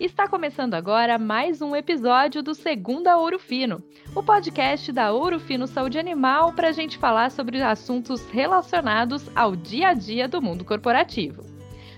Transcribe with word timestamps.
Está 0.00 0.28
começando 0.28 0.74
agora 0.74 1.18
mais 1.18 1.60
um 1.60 1.74
episódio 1.74 2.40
do 2.40 2.54
Segunda 2.54 3.16
Ouro 3.16 3.36
Fino, 3.36 3.82
o 4.14 4.22
podcast 4.22 4.92
da 4.92 5.10
Ouro 5.10 5.40
Fino 5.40 5.66
Saúde 5.66 5.98
Animal 5.98 6.52
para 6.52 6.68
a 6.68 6.72
gente 6.72 6.96
falar 6.96 7.32
sobre 7.32 7.60
assuntos 7.60 8.24
relacionados 8.30 9.28
ao 9.34 9.56
dia 9.56 9.88
a 9.88 9.94
dia 9.94 10.28
do 10.28 10.40
mundo 10.40 10.64
corporativo. 10.64 11.44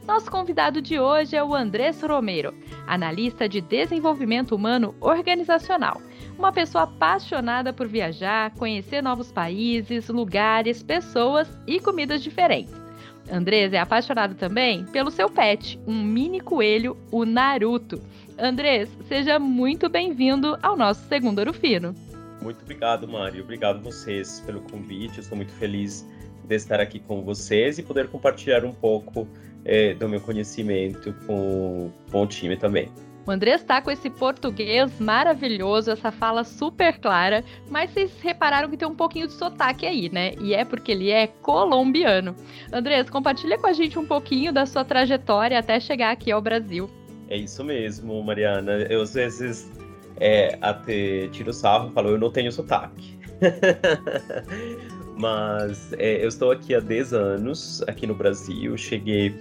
Nosso 0.06 0.30
convidado 0.30 0.80
de 0.80 0.98
hoje 0.98 1.36
é 1.36 1.44
o 1.44 1.54
Andrés 1.54 2.00
Romero, 2.00 2.54
analista 2.86 3.46
de 3.46 3.60
desenvolvimento 3.60 4.56
humano 4.56 4.94
organizacional. 4.98 6.00
Uma 6.38 6.52
pessoa 6.52 6.84
apaixonada 6.84 7.70
por 7.70 7.86
viajar, 7.86 8.54
conhecer 8.54 9.02
novos 9.02 9.30
países, 9.30 10.08
lugares, 10.08 10.82
pessoas 10.82 11.46
e 11.66 11.78
comidas 11.78 12.22
diferentes. 12.22 12.79
Andrés 13.30 13.72
é 13.72 13.78
apaixonado 13.78 14.34
também 14.34 14.84
pelo 14.86 15.10
seu 15.10 15.28
pet, 15.30 15.78
um 15.86 16.02
mini 16.02 16.40
coelho, 16.40 16.96
o 17.10 17.24
Naruto. 17.24 18.00
Andrés, 18.38 18.88
seja 19.06 19.38
muito 19.38 19.88
bem-vindo 19.88 20.58
ao 20.62 20.76
nosso 20.76 21.06
segundo 21.08 21.38
Ouro 21.38 21.52
Fino. 21.52 21.94
Muito 22.42 22.62
obrigado, 22.62 23.06
Mário. 23.06 23.42
Obrigado 23.42 23.82
vocês 23.82 24.40
pelo 24.40 24.60
convite. 24.62 25.18
Eu 25.18 25.22
estou 25.22 25.36
muito 25.36 25.52
feliz 25.52 26.06
de 26.44 26.54
estar 26.54 26.80
aqui 26.80 26.98
com 26.98 27.22
vocês 27.22 27.78
e 27.78 27.82
poder 27.82 28.08
compartilhar 28.08 28.64
um 28.64 28.72
pouco 28.72 29.28
é, 29.64 29.94
do 29.94 30.08
meu 30.08 30.20
conhecimento 30.20 31.14
com, 31.26 31.90
com 32.10 32.22
o 32.22 32.26
time 32.26 32.56
também. 32.56 32.90
O 33.30 33.32
André 33.32 33.52
está 33.52 33.80
com 33.80 33.92
esse 33.92 34.10
português 34.10 34.98
maravilhoso, 34.98 35.92
essa 35.92 36.10
fala 36.10 36.42
super 36.42 36.98
clara, 36.98 37.44
mas 37.70 37.92
vocês 37.92 38.10
repararam 38.20 38.68
que 38.68 38.76
tem 38.76 38.88
um 38.88 38.94
pouquinho 38.96 39.28
de 39.28 39.34
sotaque 39.34 39.86
aí, 39.86 40.10
né? 40.12 40.32
E 40.40 40.52
é 40.52 40.64
porque 40.64 40.90
ele 40.90 41.12
é 41.12 41.28
colombiano. 41.28 42.34
Andrés, 42.72 43.08
compartilha 43.08 43.56
com 43.56 43.68
a 43.68 43.72
gente 43.72 43.96
um 43.96 44.04
pouquinho 44.04 44.52
da 44.52 44.66
sua 44.66 44.84
trajetória 44.84 45.56
até 45.56 45.78
chegar 45.78 46.10
aqui 46.10 46.32
ao 46.32 46.42
Brasil. 46.42 46.90
É 47.28 47.36
isso 47.36 47.62
mesmo, 47.62 48.20
Mariana. 48.20 48.72
Eu 48.90 49.02
às 49.02 49.14
vezes 49.14 49.70
é, 50.16 50.58
até 50.60 51.28
tiro 51.28 51.52
sarro 51.52 51.90
e 51.90 51.92
falo, 51.92 52.08
eu 52.08 52.18
não 52.18 52.32
tenho 52.32 52.50
sotaque. 52.50 53.16
Mas 55.16 55.92
é, 55.92 56.24
eu 56.24 56.26
estou 56.26 56.50
aqui 56.50 56.74
há 56.74 56.80
10 56.80 57.12
anos, 57.12 57.80
aqui 57.86 58.08
no 58.08 58.14
Brasil. 58.16 58.76
Cheguei 58.76 59.32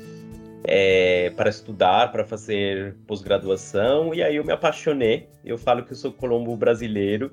é, 0.64 1.32
para 1.32 1.50
estudar, 1.50 2.12
para 2.12 2.24
fazer 2.24 2.96
pós-graduação, 3.08 4.14
e 4.14 4.22
aí 4.22 4.36
eu 4.36 4.44
me 4.44 4.52
apaixonei. 4.52 5.28
Eu 5.44 5.58
falo 5.58 5.84
que 5.84 5.92
eu 5.92 5.96
sou 5.96 6.12
colombo 6.12 6.56
brasileiro. 6.56 7.32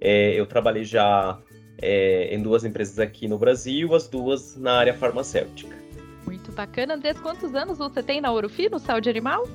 É, 0.00 0.34
eu 0.34 0.46
trabalhei 0.46 0.84
já 0.84 1.38
é, 1.80 2.34
em 2.34 2.42
duas 2.42 2.64
empresas 2.64 2.98
aqui 2.98 3.28
no 3.28 3.38
Brasil, 3.38 3.94
as 3.94 4.08
duas 4.08 4.56
na 4.56 4.78
área 4.78 4.94
farmacêutica. 4.94 5.76
Muito 6.26 6.50
bacana. 6.52 6.94
Andrés, 6.94 7.18
quantos 7.20 7.54
anos 7.54 7.78
você 7.78 8.02
tem 8.02 8.20
na 8.20 8.32
Ourofino, 8.32 8.78
Saúde 8.78 9.08
Animal? 9.08 9.46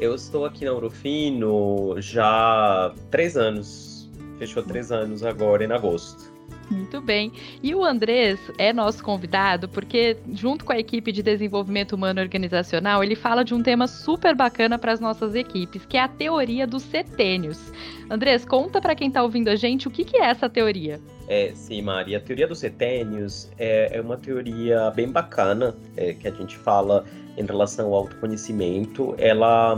Eu 0.00 0.14
estou 0.14 0.44
aqui 0.44 0.64
na 0.64 0.72
Ourofino 0.72 1.94
já 2.00 2.26
há 2.26 2.94
três 3.10 3.36
anos. 3.36 4.10
Fechou 4.38 4.62
três 4.62 4.90
anos 4.90 5.22
agora, 5.22 5.64
em 5.64 5.70
agosto. 5.70 6.33
Muito 6.70 7.00
bem. 7.00 7.32
E 7.62 7.74
o 7.74 7.84
Andrés 7.84 8.40
é 8.58 8.72
nosso 8.72 9.02
convidado 9.02 9.68
porque, 9.68 10.16
junto 10.32 10.64
com 10.64 10.72
a 10.72 10.78
equipe 10.78 11.12
de 11.12 11.22
desenvolvimento 11.22 11.92
humano 11.92 12.20
organizacional, 12.20 13.02
ele 13.02 13.14
fala 13.14 13.44
de 13.44 13.54
um 13.54 13.62
tema 13.62 13.86
super 13.86 14.34
bacana 14.34 14.78
para 14.78 14.92
as 14.92 15.00
nossas 15.00 15.34
equipes, 15.34 15.84
que 15.84 15.96
é 15.96 16.00
a 16.00 16.08
teoria 16.08 16.66
dos 16.66 16.82
setênios. 16.82 17.72
Andrés, 18.10 18.44
conta 18.44 18.80
para 18.80 18.94
quem 18.94 19.08
está 19.08 19.22
ouvindo 19.22 19.48
a 19.48 19.56
gente 19.56 19.88
o 19.88 19.90
que, 19.90 20.04
que 20.04 20.16
é 20.16 20.26
essa 20.26 20.48
teoria. 20.48 21.00
É, 21.28 21.52
sim, 21.54 21.82
Mari. 21.82 22.14
A 22.14 22.20
teoria 22.20 22.46
dos 22.46 22.58
setênios 22.58 23.50
é, 23.58 23.96
é 23.96 24.00
uma 24.00 24.16
teoria 24.16 24.90
bem 24.90 25.08
bacana 25.08 25.74
é, 25.96 26.12
que 26.12 26.28
a 26.28 26.30
gente 26.30 26.56
fala 26.56 27.04
em 27.36 27.44
relação 27.44 27.86
ao 27.86 27.94
autoconhecimento. 27.94 29.14
Ela, 29.18 29.76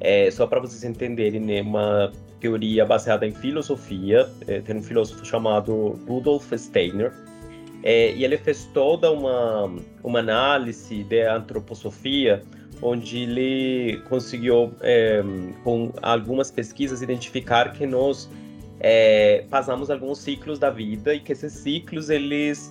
é, 0.00 0.30
só 0.30 0.46
para 0.46 0.60
vocês 0.60 0.84
entenderem, 0.84 1.40
né, 1.40 1.62
uma 1.62 2.12
teoria 2.40 2.84
baseada 2.84 3.26
em 3.26 3.32
filosofia. 3.32 4.28
É, 4.46 4.60
tem 4.60 4.76
um 4.76 4.82
filósofo 4.82 5.24
chamado 5.24 5.98
Rudolf 6.06 6.52
Steiner. 6.56 7.12
É, 7.82 8.12
e 8.14 8.24
ele 8.24 8.36
fez 8.36 8.68
toda 8.72 9.10
uma, 9.10 9.70
uma 10.02 10.18
análise 10.18 11.04
da 11.04 11.36
antroposofia, 11.36 12.42
onde 12.82 13.18
ele 13.18 14.00
conseguiu, 14.08 14.72
é, 14.80 15.22
com 15.62 15.92
algumas 16.02 16.50
pesquisas, 16.50 17.02
identificar 17.02 17.72
que 17.72 17.86
nós 17.86 18.28
passamos 19.50 19.90
alguns 19.90 20.18
ciclos 20.18 20.58
da 20.60 20.70
vida 20.70 21.12
e 21.12 21.18
que 21.18 21.32
esses 21.32 21.52
ciclos 21.54 22.08
eles 22.08 22.70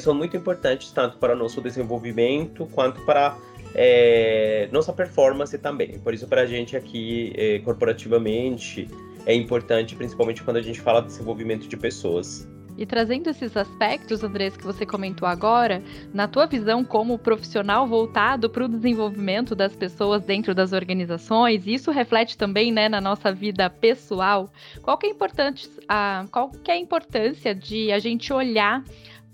são 0.00 0.14
muito 0.14 0.34
importantes 0.34 0.90
tanto 0.92 1.18
para 1.18 1.34
o 1.34 1.36
nosso 1.36 1.60
desenvolvimento 1.60 2.66
quanto 2.72 3.00
para 3.02 3.36
é, 3.74 4.68
nossa 4.72 4.92
performance 4.92 5.56
também. 5.58 5.98
Por 5.98 6.14
isso, 6.14 6.26
para 6.26 6.42
a 6.42 6.46
gente 6.46 6.76
aqui, 6.76 7.32
é, 7.36 7.58
corporativamente, 7.60 8.88
é 9.26 9.34
importante, 9.34 9.94
principalmente 9.94 10.42
quando 10.42 10.56
a 10.56 10.62
gente 10.62 10.80
fala 10.80 11.00
de 11.00 11.08
desenvolvimento 11.08 11.68
de 11.68 11.76
pessoas. 11.76 12.48
E 12.80 12.86
trazendo 12.86 13.28
esses 13.28 13.54
aspectos, 13.58 14.24
Andrés, 14.24 14.56
que 14.56 14.64
você 14.64 14.86
comentou 14.86 15.28
agora, 15.28 15.82
na 16.14 16.26
tua 16.26 16.46
visão 16.46 16.82
como 16.82 17.18
profissional 17.18 17.86
voltado 17.86 18.48
para 18.48 18.64
o 18.64 18.68
desenvolvimento 18.68 19.54
das 19.54 19.76
pessoas 19.76 20.22
dentro 20.22 20.54
das 20.54 20.72
organizações, 20.72 21.66
isso 21.66 21.90
reflete 21.90 22.38
também 22.38 22.72
né, 22.72 22.88
na 22.88 22.98
nossa 22.98 23.32
vida 23.32 23.68
pessoal, 23.68 24.50
qual 24.80 24.96
que 24.96 25.06
é, 25.06 25.10
importante, 25.10 25.68
a, 25.86 26.24
qual 26.30 26.50
que 26.50 26.70
é 26.70 26.74
a 26.74 26.78
importância 26.78 27.54
de 27.54 27.92
a 27.92 27.98
gente 27.98 28.32
olhar 28.32 28.82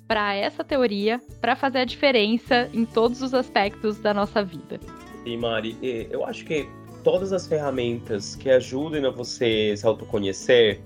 para 0.06 0.34
essa 0.34 0.62
teoria 0.62 1.20
para 1.40 1.56
fazer 1.56 1.78
a 1.78 1.84
diferença 1.84 2.68
em 2.72 2.84
todos 2.84 3.22
os 3.22 3.34
aspectos 3.34 3.98
da 3.98 4.14
nossa 4.14 4.42
vida? 4.42 4.78
Sim, 5.24 5.36
Mari, 5.38 5.76
eu 6.10 6.24
acho 6.24 6.44
que 6.44 6.68
todas 7.02 7.32
as 7.32 7.46
ferramentas 7.46 8.34
que 8.36 8.50
ajudem 8.50 9.04
a 9.04 9.10
você 9.10 9.76
se 9.76 9.86
autoconhecer 9.86 10.80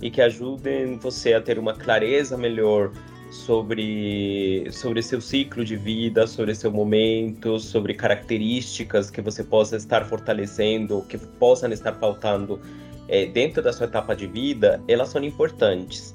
e 0.00 0.10
que 0.10 0.20
ajudem 0.20 0.98
você 0.98 1.34
a 1.34 1.40
ter 1.40 1.58
uma 1.58 1.74
clareza 1.74 2.36
melhor 2.36 2.92
sobre, 3.30 4.66
sobre 4.70 5.02
seu 5.02 5.20
ciclo 5.20 5.64
de 5.64 5.76
vida, 5.76 6.26
sobre 6.26 6.54
seu 6.54 6.70
momento, 6.70 7.58
sobre 7.58 7.94
características 7.94 9.10
que 9.10 9.20
você 9.20 9.42
possa 9.42 9.76
estar 9.76 10.04
fortalecendo, 10.04 11.02
que 11.08 11.18
possam 11.18 11.72
estar 11.72 11.92
faltando 11.94 12.60
é, 13.08 13.26
dentro 13.26 13.62
da 13.62 13.72
sua 13.72 13.86
etapa 13.86 14.14
de 14.14 14.26
vida, 14.26 14.82
elas 14.88 15.08
são 15.08 15.22
importantes. 15.24 16.14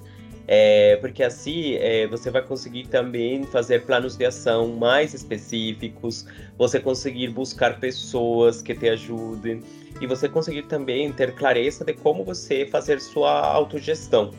É, 0.54 0.98
porque 0.98 1.24
assim 1.24 1.76
é, 1.76 2.06
você 2.08 2.30
vai 2.30 2.42
conseguir 2.42 2.86
também 2.88 3.46
fazer 3.46 3.86
planos 3.86 4.18
de 4.18 4.26
ação 4.26 4.68
mais 4.68 5.14
específicos, 5.14 6.26
você 6.58 6.78
conseguir 6.78 7.30
buscar 7.30 7.80
pessoas 7.80 8.62
que 8.62 8.76
te 8.76 8.90
ajudem 8.90 9.64
e 10.02 10.06
você 10.06 10.28
conseguir 10.28 10.64
também 10.64 11.10
ter 11.14 11.34
clareza 11.36 11.86
de 11.86 11.94
como 11.94 12.26
você 12.26 12.66
fazer 12.66 13.00
sua 13.00 13.32
autogestão. 13.32 14.32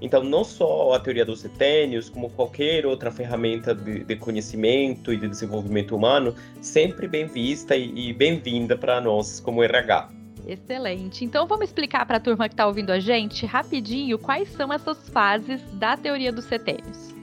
Então, 0.00 0.24
não 0.24 0.42
só 0.42 0.94
a 0.94 1.00
teoria 1.00 1.26
dos 1.26 1.40
setênios, 1.40 2.08
como 2.08 2.30
qualquer 2.30 2.86
outra 2.86 3.10
ferramenta 3.10 3.74
de, 3.74 4.04
de 4.04 4.16
conhecimento 4.16 5.12
e 5.12 5.18
de 5.18 5.28
desenvolvimento 5.28 5.94
humano, 5.94 6.34
sempre 6.62 7.06
bem 7.06 7.26
vista 7.26 7.76
e, 7.76 8.08
e 8.08 8.12
bem-vinda 8.14 8.74
para 8.74 9.02
nós 9.02 9.38
como 9.38 9.62
RH. 9.62 10.17
Excelente. 10.48 11.26
Então 11.26 11.46
vamos 11.46 11.66
explicar 11.66 12.06
para 12.06 12.16
a 12.16 12.20
turma 12.20 12.48
que 12.48 12.54
está 12.54 12.66
ouvindo 12.66 12.90
a 12.90 12.98
gente 12.98 13.44
rapidinho 13.44 14.18
quais 14.18 14.48
são 14.48 14.72
essas 14.72 15.08
fases 15.10 15.60
da 15.74 15.94
teoria 15.94 16.32
dos 16.32 16.46
setênios. 16.46 17.14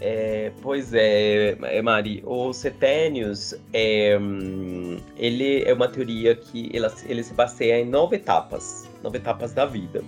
É, 0.00 0.50
pois 0.60 0.92
é, 0.92 1.56
é, 1.62 1.80
Mari, 1.80 2.20
o 2.26 2.52
setênios 2.52 3.54
é, 3.72 4.18
ele 5.16 5.62
é 5.62 5.72
uma 5.72 5.88
teoria 5.88 6.34
que 6.34 6.68
ela, 6.74 6.92
ele 7.06 7.22
se 7.22 7.32
baseia 7.32 7.78
em 7.78 7.86
nove 7.86 8.16
etapas, 8.16 8.90
nove 9.04 9.18
etapas 9.18 9.52
da 9.52 9.64
vida. 9.64 10.02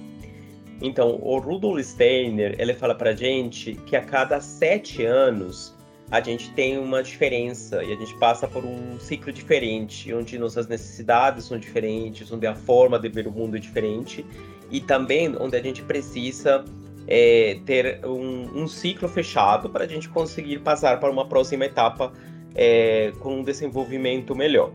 Então, 0.82 1.18
o 1.22 1.38
Rudolf 1.38 1.80
Steiner, 1.82 2.56
ele 2.58 2.74
fala 2.74 2.94
pra 2.94 3.12
gente 3.12 3.74
que 3.86 3.96
a 3.96 4.02
cada 4.02 4.40
sete 4.40 5.04
anos 5.04 5.74
a 6.10 6.20
gente 6.20 6.50
tem 6.52 6.78
uma 6.78 7.02
diferença 7.02 7.82
e 7.82 7.92
a 7.92 7.96
gente 7.96 8.14
passa 8.14 8.46
por 8.46 8.64
um 8.64 8.98
ciclo 9.00 9.32
diferente, 9.32 10.14
onde 10.14 10.38
nossas 10.38 10.68
necessidades 10.68 11.46
são 11.46 11.58
diferentes, 11.58 12.30
onde 12.30 12.46
a 12.46 12.54
forma 12.54 12.98
de 12.98 13.08
ver 13.08 13.26
o 13.26 13.32
mundo 13.32 13.56
é 13.56 13.60
diferente 13.60 14.24
e 14.70 14.80
também 14.80 15.34
onde 15.38 15.56
a 15.56 15.62
gente 15.62 15.82
precisa 15.82 16.64
é, 17.08 17.58
ter 17.66 18.04
um, 18.04 18.62
um, 18.62 18.68
ciclo 18.68 19.08
fechado 19.08 19.68
para 19.68 19.84
a 19.84 19.86
gente 19.86 20.08
conseguir 20.08 20.60
passar 20.60 21.00
para 21.00 21.10
uma 21.10 21.26
próxima 21.26 21.64
etapa 21.64 22.12
é, 22.54 23.12
com 23.20 23.40
um 23.40 23.42
desenvolvimento 23.42 24.34
melhor. 24.34 24.70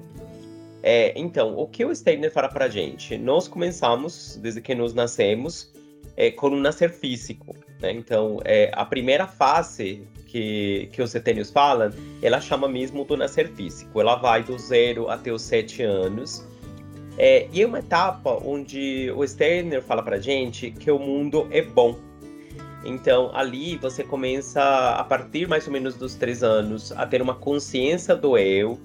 É, 0.84 1.14
então, 1.16 1.58
o 1.58 1.68
que 1.68 1.86
o 1.86 1.96
Steiner 1.96 2.32
fala 2.32 2.50
para 2.50 2.66
a 2.66 2.70
gente? 2.70 3.18
Nós 3.18 3.48
começamos, 3.48 4.38
desde 4.42 4.62
que 4.62 4.74
nós 4.74 4.94
nascemos, 4.94 5.72
é, 6.18 6.32
com 6.32 6.48
um 6.50 6.60
nascer 6.60 6.92
físico. 6.92 7.56
Né? 7.80 7.92
Então, 7.92 8.40
é, 8.44 8.72
a 8.74 8.84
primeira 8.86 9.28
fase 9.28 10.04
que, 10.32 10.90
que 10.94 11.02
os 11.02 11.12
setênios 11.12 11.52
falam, 11.52 11.92
ela 12.22 12.40
chama 12.40 12.68
mesmo 12.68 13.04
do 13.04 13.18
nascer 13.18 13.50
físico. 13.50 14.00
Ela 14.00 14.16
vai 14.16 14.42
do 14.42 14.58
zero 14.58 15.10
até 15.10 15.32
os 15.32 15.42
sete 15.42 15.84
anos. 15.84 16.48
É, 17.18 17.48
e 17.52 17.62
é 17.62 17.66
uma 17.66 17.80
etapa 17.80 18.40
onde 18.44 19.12
o 19.12 19.28
Steiner 19.28 19.82
fala 19.84 20.02
pra 20.02 20.18
gente 20.20 20.72
que 20.72 20.90
o 20.90 20.98
mundo 20.98 21.48
é 21.52 21.62
bom. 21.62 21.98
Então, 22.86 23.30
ali 23.36 23.78
você 23.78 24.04
começa, 24.04 24.62
a 24.62 25.04
partir 25.04 25.48
mais 25.48 25.68
ou 25.68 25.74
menos 25.74 25.96
dos 25.96 26.16
três 26.16 26.42
anos, 26.42 26.92
a 26.94 27.06
ter 27.06 27.22
uma 27.22 27.36
consciência 27.36 28.16
do 28.16 28.38
eu, 28.38 28.80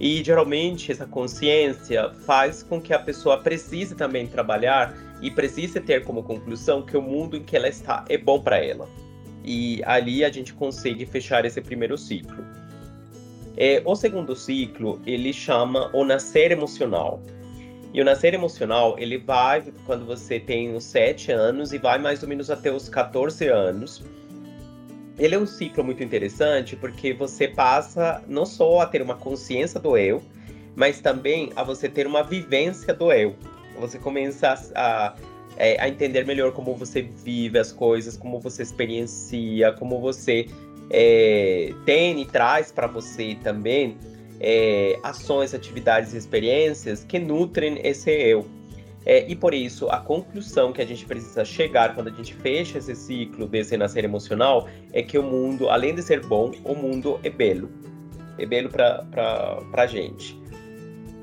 E 0.00 0.22
geralmente 0.22 0.92
essa 0.92 1.06
consciência 1.06 2.10
faz 2.24 2.62
com 2.62 2.80
que 2.80 2.92
a 2.94 2.98
pessoa 2.98 3.38
precise 3.38 3.96
também 3.96 4.26
trabalhar 4.28 4.94
e 5.20 5.30
precise 5.30 5.80
ter 5.80 6.04
como 6.04 6.22
conclusão 6.22 6.82
que 6.82 6.96
o 6.96 7.02
mundo 7.02 7.36
em 7.36 7.42
que 7.42 7.56
ela 7.56 7.68
está 7.68 8.04
é 8.08 8.16
bom 8.16 8.40
para 8.40 8.64
ela. 8.64 8.88
E 9.50 9.82
ali 9.86 10.26
a 10.26 10.30
gente 10.30 10.52
consegue 10.52 11.06
fechar 11.06 11.46
esse 11.46 11.58
primeiro 11.62 11.96
ciclo. 11.96 12.44
É, 13.56 13.80
o 13.82 13.96
segundo 13.96 14.36
ciclo 14.36 15.00
ele 15.06 15.32
chama 15.32 15.90
o 15.94 16.04
nascer 16.04 16.50
emocional. 16.50 17.22
E 17.94 18.02
o 18.02 18.04
nascer 18.04 18.34
emocional 18.34 18.94
ele 18.98 19.16
vai 19.16 19.64
quando 19.86 20.04
você 20.04 20.38
tem 20.38 20.76
uns 20.76 20.84
7 20.84 21.32
anos 21.32 21.72
e 21.72 21.78
vai 21.78 21.98
mais 21.98 22.22
ou 22.22 22.28
menos 22.28 22.50
até 22.50 22.70
os 22.70 22.90
14 22.90 23.48
anos 23.48 24.04
ele 25.18 25.34
é 25.34 25.38
um 25.38 25.46
ciclo 25.46 25.82
muito 25.82 26.02
interessante 26.02 26.76
porque 26.76 27.14
você 27.14 27.48
passa 27.48 28.22
não 28.28 28.46
só 28.46 28.80
a 28.80 28.86
ter 28.86 29.02
uma 29.02 29.16
consciência 29.16 29.80
do 29.80 29.96
eu, 29.96 30.22
mas 30.76 31.00
também 31.00 31.50
a 31.56 31.64
você 31.64 31.88
ter 31.88 32.06
uma 32.06 32.22
vivência 32.22 32.94
do 32.94 33.10
eu. 33.10 33.34
Você 33.80 33.98
começa 33.98 34.54
a, 34.74 35.14
é, 35.58 35.80
a 35.80 35.88
entender 35.88 36.24
melhor 36.24 36.52
como 36.52 36.74
você 36.74 37.02
vive 37.02 37.58
as 37.58 37.72
coisas, 37.72 38.16
como 38.16 38.38
você 38.38 38.62
experiencia, 38.62 39.72
como 39.72 40.00
você 40.00 40.46
é, 40.88 41.74
tem 41.84 42.22
e 42.22 42.24
traz 42.24 42.70
para 42.70 42.86
você 42.86 43.36
também 43.42 43.96
é, 44.40 44.98
ações, 45.02 45.52
atividades 45.52 46.14
e 46.14 46.16
experiências 46.16 47.04
que 47.04 47.18
nutrem 47.18 47.80
esse 47.82 48.10
eu. 48.10 48.46
É, 49.04 49.24
e 49.28 49.34
por 49.34 49.54
isso, 49.54 49.88
a 49.88 49.98
conclusão 49.98 50.72
que 50.72 50.82
a 50.82 50.86
gente 50.86 51.04
precisa 51.06 51.44
chegar 51.44 51.94
quando 51.94 52.08
a 52.08 52.12
gente 52.12 52.34
fecha 52.34 52.78
esse 52.78 52.94
ciclo 52.94 53.46
desse 53.46 53.76
nascer 53.76 54.04
emocional 54.04 54.68
é 54.92 55.02
que 55.02 55.18
o 55.18 55.22
mundo, 55.22 55.70
além 55.70 55.94
de 55.94 56.02
ser 56.02 56.24
bom, 56.24 56.52
o 56.64 56.74
mundo 56.74 57.18
é 57.22 57.30
belo. 57.30 57.70
É 58.38 58.46
belo 58.46 58.68
para 58.68 59.62
a 59.72 59.86
gente. 59.86 60.38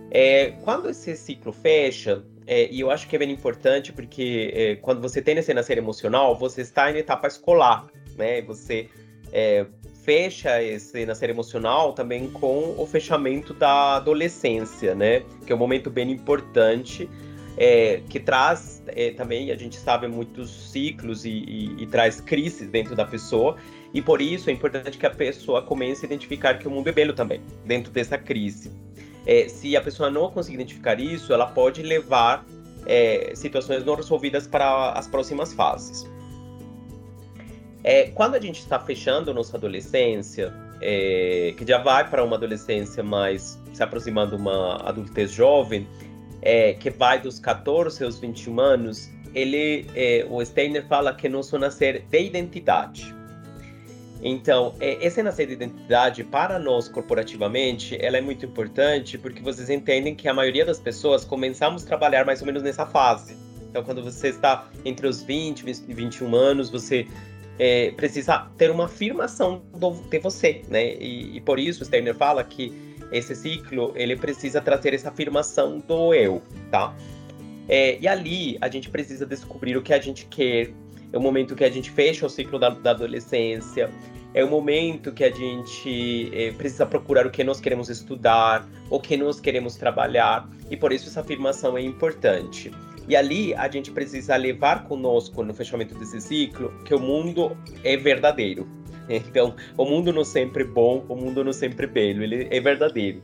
É, 0.09 0.51
quando 0.63 0.89
esse 0.89 1.15
ciclo 1.15 1.53
fecha, 1.53 2.23
é, 2.47 2.69
e 2.71 2.79
eu 2.79 2.91
acho 2.91 3.07
que 3.07 3.15
é 3.15 3.19
bem 3.19 3.31
importante 3.31 3.91
porque 3.91 4.51
é, 4.53 4.75
quando 4.75 5.01
você 5.01 5.21
tem 5.21 5.37
esse 5.37 5.53
nascer 5.53 5.77
emocional, 5.77 6.35
você 6.35 6.61
está 6.61 6.91
em 6.91 6.97
etapa 6.97 7.27
escolar, 7.27 7.87
né? 8.17 8.41
Você 8.43 8.89
é, 9.31 9.65
fecha 10.03 10.61
esse 10.61 11.05
nascer 11.05 11.29
emocional 11.29 11.93
também 11.93 12.29
com 12.29 12.75
o 12.77 12.85
fechamento 12.85 13.53
da 13.53 13.95
adolescência, 13.95 14.93
né? 14.93 15.23
Que 15.45 15.51
é 15.51 15.55
um 15.55 15.59
momento 15.59 15.89
bem 15.89 16.11
importante 16.11 17.09
é, 17.57 18.01
que 18.09 18.19
traz 18.19 18.83
é, 18.87 19.11
também, 19.11 19.51
a 19.51 19.55
gente 19.55 19.77
sabe, 19.77 20.07
muitos 20.07 20.71
ciclos 20.71 21.25
e, 21.25 21.29
e, 21.29 21.83
e, 21.83 21.87
traz 21.87 22.19
crises 22.19 22.69
dentro 22.69 22.95
da 22.95 23.05
pessoa, 23.05 23.57
e 23.93 24.01
por 24.01 24.21
isso 24.21 24.49
é 24.49 24.53
importante 24.53 24.97
que 24.97 25.05
a 25.05 25.09
pessoa 25.09 25.61
comece 25.61 26.05
a 26.05 26.07
identificar 26.07 26.55
que 26.55 26.67
o 26.67 26.71
mundo 26.71 26.89
é 26.89 26.91
belo 26.91 27.13
também, 27.13 27.41
dentro 27.65 27.91
dessa 27.91 28.17
crise. 28.17 28.71
É, 29.25 29.47
se 29.47 29.75
a 29.75 29.81
pessoa 29.81 30.09
não 30.09 30.29
conseguir 30.29 30.55
identificar 30.55 30.99
isso, 30.99 31.33
ela 31.33 31.47
pode 31.47 31.81
levar 31.81 32.45
é, 32.85 33.31
situações 33.35 33.83
não 33.83 33.95
resolvidas 33.95 34.45
para 34.47 34.91
as 34.91 35.07
próximas 35.07 35.53
fases. 35.53 36.07
É, 37.83 38.09
quando 38.09 38.35
a 38.35 38.39
gente 38.39 38.59
está 38.59 38.79
fechando 38.79 39.33
nossa 39.33 39.57
adolescência, 39.57 40.53
é, 40.81 41.53
que 41.57 41.65
já 41.65 41.77
vai 41.77 42.09
para 42.09 42.23
uma 42.23 42.35
adolescência 42.35 43.03
mais 43.03 43.61
se 43.73 43.81
aproximando 43.83 44.35
de 44.35 44.41
uma 44.41 44.77
adultez 44.87 45.31
jovem, 45.31 45.87
é, 46.41 46.73
que 46.73 46.89
vai 46.89 47.19
dos 47.19 47.39
14 47.39 48.03
aos 48.03 48.19
21 48.19 48.59
anos, 48.59 49.09
ele, 49.33 49.87
é, 49.95 50.25
o 50.29 50.43
Steiner 50.43 50.87
fala 50.87 51.13
que 51.13 51.27
nós 51.27 51.49
vamos 51.49 51.67
nascer 51.67 52.05
de 52.09 52.19
identidade. 52.19 53.14
Então, 54.21 54.73
é, 54.79 55.05
esse 55.05 55.21
nascer 55.21 55.47
de 55.47 55.53
identidade, 55.53 56.23
para 56.23 56.57
nós 56.57 56.87
corporativamente, 56.87 57.97
ela 58.03 58.17
é 58.17 58.21
muito 58.21 58.45
importante 58.45 59.17
porque 59.17 59.41
vocês 59.41 59.69
entendem 59.69 60.15
que 60.15 60.27
a 60.27 60.33
maioria 60.33 60.65
das 60.65 60.79
pessoas 60.79 61.25
começamos 61.25 61.83
a 61.83 61.87
trabalhar 61.87 62.25
mais 62.25 62.41
ou 62.41 62.47
menos 62.47 62.63
nessa 62.63 62.85
fase. 62.85 63.35
Então, 63.69 63.83
quando 63.83 64.01
você 64.01 64.29
está 64.29 64.69
entre 64.85 65.05
os 65.05 65.21
20 65.21 65.65
e 65.87 65.93
21 65.93 66.33
anos, 66.35 66.69
você 66.69 67.05
é, 67.59 67.91
precisa 67.91 68.47
ter 68.57 68.71
uma 68.71 68.85
afirmação 68.85 69.61
do, 69.75 69.91
de 69.91 70.19
você, 70.19 70.61
né? 70.69 70.95
E, 70.95 71.37
e 71.37 71.41
por 71.41 71.59
isso 71.59 71.83
o 71.83 71.85
Steiner 71.85 72.15
fala 72.15 72.43
que 72.43 72.73
esse 73.11 73.35
ciclo 73.35 73.93
ele 73.95 74.15
precisa 74.15 74.61
trazer 74.61 74.93
essa 74.93 75.09
afirmação 75.09 75.79
do 75.79 76.13
eu, 76.13 76.41
tá? 76.71 76.95
É, 77.67 77.97
e 77.99 78.07
ali 78.07 78.57
a 78.61 78.69
gente 78.69 78.89
precisa 78.89 79.25
descobrir 79.25 79.75
o 79.77 79.81
que 79.81 79.93
a 79.93 79.99
gente 79.99 80.25
quer. 80.25 80.71
É 81.11 81.17
o 81.17 81.21
momento 81.21 81.55
que 81.55 81.63
a 81.63 81.69
gente 81.69 81.89
fecha 81.91 82.25
o 82.25 82.29
ciclo 82.29 82.59
da, 82.59 82.69
da 82.69 82.91
adolescência. 82.91 83.89
É 84.33 84.43
o 84.43 84.49
momento 84.49 85.13
que 85.13 85.23
a 85.23 85.31
gente 85.31 86.29
é, 86.33 86.51
precisa 86.51 86.85
procurar 86.85 87.25
o 87.25 87.31
que 87.31 87.43
nós 87.43 87.61
queremos 87.61 87.89
estudar, 87.89 88.67
o 88.89 88.99
que 88.99 89.15
nós 89.15 89.39
queremos 89.39 89.75
trabalhar. 89.75 90.49
E 90.69 90.75
por 90.75 90.91
isso 90.91 91.07
essa 91.07 91.21
afirmação 91.21 91.77
é 91.77 91.81
importante. 91.81 92.71
E 93.07 93.15
ali 93.15 93.53
a 93.53 93.69
gente 93.69 93.91
precisa 93.91 94.35
levar 94.35 94.83
conosco 94.85 95.43
no 95.43 95.53
fechamento 95.53 95.95
desse 95.95 96.19
ciclo 96.19 96.73
que 96.83 96.93
o 96.93 96.99
mundo 96.99 97.55
é 97.83 97.95
verdadeiro. 97.97 98.67
Então, 99.07 99.55
o 99.77 99.85
mundo 99.85 100.11
não 100.11 100.23
sempre 100.23 100.63
é 100.63 100.65
bom, 100.65 101.05
o 101.07 101.15
mundo 101.15 101.43
não 101.43 101.53
sempre 101.53 101.85
é 101.85 101.87
belo, 101.87 102.23
ele 102.23 102.47
é 102.49 102.59
verdadeiro. 102.59 103.21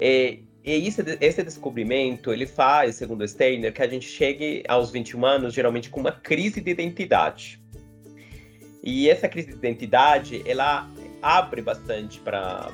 E, 0.00 0.40
e 0.76 0.86
esse, 1.20 1.42
descobrimento, 1.42 2.30
ele 2.30 2.46
faz, 2.46 2.96
segundo 2.96 3.26
Steiner, 3.26 3.72
que 3.72 3.80
a 3.80 3.88
gente 3.88 4.06
chegue 4.06 4.62
aos 4.68 4.90
21 4.90 5.24
anos, 5.24 5.54
geralmente, 5.54 5.88
com 5.88 6.00
uma 6.00 6.12
crise 6.12 6.60
de 6.60 6.70
identidade. 6.70 7.58
E 8.82 9.08
essa 9.08 9.28
crise 9.28 9.48
de 9.48 9.54
identidade, 9.54 10.42
ela 10.44 10.86
abre 11.22 11.62
bastante 11.62 12.20
para 12.20 12.70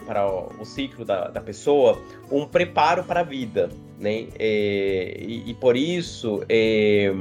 o 0.59 0.65
ciclo 0.65 1.05
da, 1.05 1.29
da 1.29 1.41
pessoa 1.41 2.03
um 2.31 2.47
preparo 2.47 3.05
para 3.05 3.21
a 3.21 3.23
vida, 3.23 3.71
né? 3.99 4.27
E, 4.41 5.43
e, 5.47 5.51
e 5.51 5.55
por 5.55 5.77
isso, 5.77 6.43
é, 6.49 7.13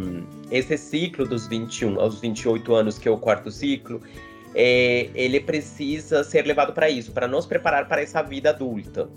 esse 0.49 0.75
ciclo 0.77 1.27
dos 1.27 1.47
21 1.47 1.99
aos 1.99 2.19
28 2.19 2.73
anos, 2.73 2.97
que 2.97 3.07
é 3.07 3.11
o 3.11 3.17
quarto 3.17 3.51
ciclo, 3.51 4.01
é, 4.55 5.09
ele 5.13 5.39
precisa 5.39 6.23
ser 6.23 6.47
levado 6.47 6.73
para 6.73 6.89
isso, 6.89 7.11
para 7.11 7.27
nos 7.27 7.45
preparar 7.45 7.87
para 7.87 8.01
essa 8.01 8.23
vida 8.23 8.49
adulta. 8.49 9.07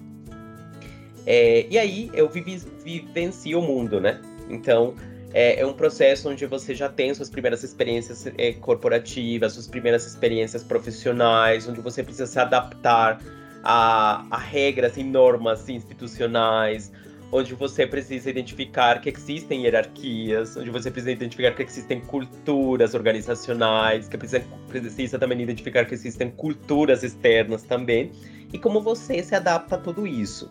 É, 1.27 1.67
e 1.69 1.77
aí 1.79 2.11
eu 2.15 2.29
vivi, 2.29 2.63
vivencio 2.85 3.59
o 3.59 3.63
mundo, 3.63 4.01
né? 4.01 4.21
Então 4.49 4.95
é, 5.35 5.61
é, 5.61 5.67
um 5.67 5.73
processo 5.73 6.31
onde 6.31 6.47
você 6.47 6.75
já 6.75 6.89
tem 6.89 7.13
suas 7.13 7.29
primeiras 7.29 7.63
experiências 7.63 8.27
é, 8.39 8.53
corporativas, 8.53 9.53
suas 9.53 9.67
primeiras 9.67 10.07
experiências 10.07 10.63
profissionais, 10.63 11.69
onde 11.69 11.81
você 11.81 12.03
precisa 12.03 12.27
se 12.27 12.39
adaptar 12.39 13.21
a, 13.63 14.25
a 14.31 14.39
regras 14.39 14.97
e 14.97 15.03
normas 15.03 15.69
institucionais, 15.69 16.93
onde 17.33 17.55
você 17.55 17.87
precisa 17.87 18.31
identificar 18.31 19.01
que 19.01 19.09
existem 19.09 19.65
hierarquias, 19.65 20.57
onde 20.57 20.71
você 20.71 20.91
precisa 20.91 21.11
identificar 21.11 21.53
que 21.53 21.63
existem 21.65 22.01
culturas 22.01 22.95
organizacionais, 22.95 24.09
que 24.09 24.17
precisa, 24.17 24.45
precisa 24.69 25.19
também 25.19 25.43
identificar 25.43 25.85
que 25.85 25.95
existem 25.95 26.31
culturas 26.31 27.03
externas 27.03 27.63
também, 27.65 28.13
e 28.53 28.59
como 28.59 28.81
você 28.81 29.23
se 29.23 29.35
adapta 29.35 29.75
a 29.75 29.79
tudo 29.79 30.07
isso. 30.07 30.51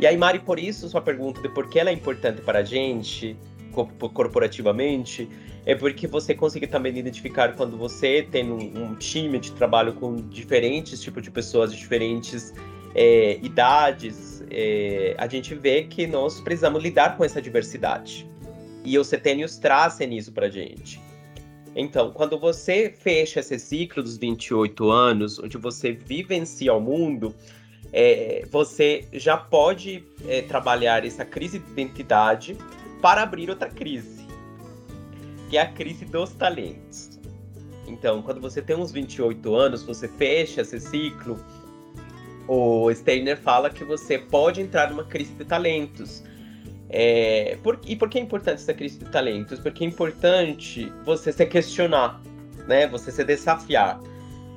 E 0.00 0.06
aí, 0.06 0.16
Mari, 0.16 0.38
por 0.38 0.58
isso, 0.58 0.88
sua 0.88 1.02
pergunta 1.02 1.42
de 1.42 1.48
por 1.50 1.68
que 1.68 1.78
ela 1.78 1.90
é 1.90 1.92
importante 1.92 2.40
para 2.40 2.60
a 2.60 2.64
gente, 2.64 3.36
corporativamente, 4.14 5.28
é 5.66 5.74
porque 5.74 6.06
você 6.06 6.34
consegue 6.34 6.66
também 6.66 6.96
identificar 6.96 7.54
quando 7.54 7.76
você 7.76 8.22
tem 8.22 8.50
um, 8.50 8.84
um 8.84 8.94
time 8.94 9.38
de 9.38 9.52
trabalho 9.52 9.92
com 9.92 10.16
diferentes 10.16 11.02
tipos 11.02 11.22
de 11.22 11.30
pessoas, 11.30 11.70
de 11.70 11.78
diferentes 11.78 12.54
é, 12.94 13.38
idades, 13.42 14.42
é, 14.50 15.14
a 15.18 15.28
gente 15.28 15.54
vê 15.54 15.84
que 15.84 16.06
nós 16.06 16.40
precisamos 16.40 16.82
lidar 16.82 17.18
com 17.18 17.24
essa 17.24 17.40
diversidade. 17.40 18.26
E 18.82 18.98
os 18.98 19.06
setênios 19.06 19.58
trazem 19.58 20.16
isso 20.16 20.32
para 20.32 20.46
a 20.46 20.50
gente. 20.50 20.98
Então, 21.76 22.10
quando 22.10 22.38
você 22.38 22.90
fecha 22.90 23.40
esse 23.40 23.58
ciclo 23.58 24.02
dos 24.02 24.16
28 24.16 24.90
anos, 24.90 25.38
onde 25.38 25.58
você 25.58 25.92
vivencia 25.92 26.72
o 26.72 26.80
mundo, 26.80 27.34
é, 27.92 28.46
você 28.50 29.04
já 29.12 29.36
pode 29.36 30.04
é, 30.26 30.42
trabalhar 30.42 31.04
essa 31.04 31.24
crise 31.24 31.58
de 31.58 31.70
identidade 31.72 32.56
para 33.00 33.22
abrir 33.22 33.50
outra 33.50 33.68
crise, 33.68 34.26
que 35.48 35.56
é 35.56 35.62
a 35.62 35.66
crise 35.66 36.04
dos 36.04 36.30
talentos. 36.30 37.18
Então, 37.86 38.22
quando 38.22 38.40
você 38.40 38.62
tem 38.62 38.76
uns 38.76 38.92
28 38.92 39.54
anos, 39.54 39.82
você 39.82 40.06
fecha 40.06 40.60
esse 40.60 40.78
ciclo, 40.78 41.38
o 42.46 42.92
Steiner 42.94 43.36
fala 43.36 43.70
que 43.70 43.84
você 43.84 44.18
pode 44.18 44.60
entrar 44.60 44.90
numa 44.90 45.04
crise 45.04 45.32
de 45.34 45.44
talentos. 45.44 46.22
É, 46.88 47.56
por, 47.62 47.80
e 47.86 47.94
por 47.94 48.08
que 48.08 48.18
é 48.18 48.20
importante 48.20 48.56
essa 48.56 48.74
crise 48.74 48.98
de 48.98 49.04
talentos? 49.06 49.60
Porque 49.60 49.84
é 49.84 49.86
importante 49.86 50.92
você 51.04 51.32
se 51.32 51.46
questionar, 51.46 52.20
né? 52.66 52.86
Você 52.88 53.12
se 53.12 53.24
desafiar. 53.24 54.00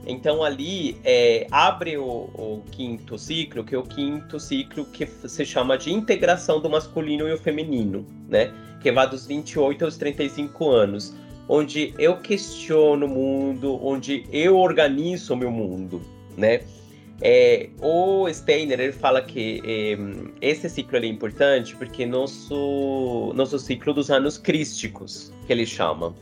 Então 0.05 0.43
ali 0.43 0.98
é, 1.03 1.48
abre 1.50 1.98
o, 1.98 2.03
o, 2.03 2.63
quinto 2.72 3.17
ciclo, 3.17 3.63
que 3.63 3.74
é 3.74 3.77
o 3.77 3.83
quinto 3.83 4.39
ciclo 4.39 4.86
que 4.86 5.05
se 5.05 5.45
chama 5.45 5.77
de 5.77 5.93
integração 5.93 6.60
do 6.60 6.69
masculino 6.69 7.27
e 7.27 7.33
o 7.33 7.38
feminino, 7.38 8.05
né? 8.27 8.51
Que 8.81 8.91
vai 8.91 9.10
dos 9.10 9.25
28 9.25 9.86
aos 9.86 9.95
35 9.95 10.69
anos, 10.69 11.15
onde 11.48 11.93
eu 11.98 12.17
questiono 12.17 13.05
o 13.05 13.10
mundo, 13.10 13.79
onde 13.81 14.25
eu 14.31 14.57
organizo 14.57 15.33
o 15.33 15.38
meu 15.38 15.51
mundo, 15.51 16.01
né? 16.38 16.62
É, 17.22 17.69
o 17.81 18.27
Steiner 18.33 18.79
ele 18.79 18.91
fala 18.91 19.22
que 19.22 19.62
é, 19.63 19.98
esse 20.41 20.69
ciclo 20.69 20.98
é 20.98 21.05
importante 21.05 21.74
porque 21.75 22.05
nosso 22.05 23.31
nosso 23.36 23.57
ciclo 23.60 23.93
dos 23.93 24.12
anos 24.12 24.38
crísticos 24.38 25.31
que 25.48 25.53
ele 25.53 25.65
chama. 25.65 26.13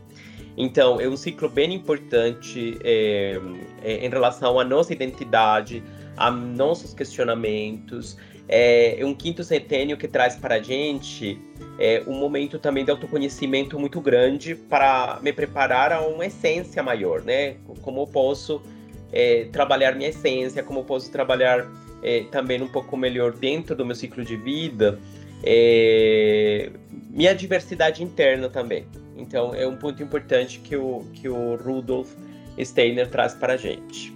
Então 0.58 1.00
é 1.00 1.08
um 1.08 1.18
ciclo 1.18 1.50
bem 1.50 1.74
importante 1.74 2.78
é, 2.84 3.40
é 3.84 4.06
em 4.06 4.10
relação 4.10 4.60
à 4.60 4.64
nossa 4.64 4.94
identidade, 4.94 5.84
a 6.18 6.30
nossos 6.30 6.94
questionamentos. 6.94 8.18
É, 8.48 9.00
é 9.00 9.06
um 9.06 9.14
quinto 9.14 9.44
centênio 9.44 9.96
que 9.98 10.08
traz 10.08 10.36
para 10.36 10.56
a 10.56 10.62
gente 10.62 11.40
é, 11.80 12.04
um 12.06 12.14
momento 12.14 12.60
também 12.60 12.84
de 12.84 12.92
autoconhecimento 12.92 13.80
muito 13.80 14.02
grande 14.02 14.56
para 14.56 15.20
me 15.22 15.32
preparar 15.32 15.92
a 15.92 16.02
uma 16.02 16.26
essência 16.26 16.84
maior, 16.84 17.22
né? 17.22 17.56
Como 17.82 18.02
eu 18.02 18.08
posso 18.08 18.62
é, 19.12 19.46
trabalhar 19.52 19.96
minha 19.96 20.10
essência, 20.10 20.64
como 20.64 20.80
eu 20.80 20.84
posso 20.84 21.12
trabalhar 21.12 21.68
é, 22.04 22.26
também 22.32 22.62
um 22.62 22.68
pouco 22.68 22.98
melhor 22.98 23.32
dentro 23.32 23.76
do 23.76 23.86
meu 23.86 23.96
ciclo 23.96 24.24
de 24.24 24.36
vida, 24.36 25.00
é, 25.44 26.70
minha 27.10 27.34
diversidade 27.34 28.04
interna 28.04 28.50
também. 28.50 28.86
Então, 29.32 29.56
é 29.56 29.66
um 29.66 29.78
ponto 29.78 30.04
importante 30.04 30.60
que 30.60 30.76
o, 30.76 31.06
que 31.14 31.30
o 31.30 31.56
Rudolf 31.56 32.14
Steiner 32.62 33.10
traz 33.10 33.34
para 33.34 33.54
a 33.54 33.58
gente. 33.58 34.14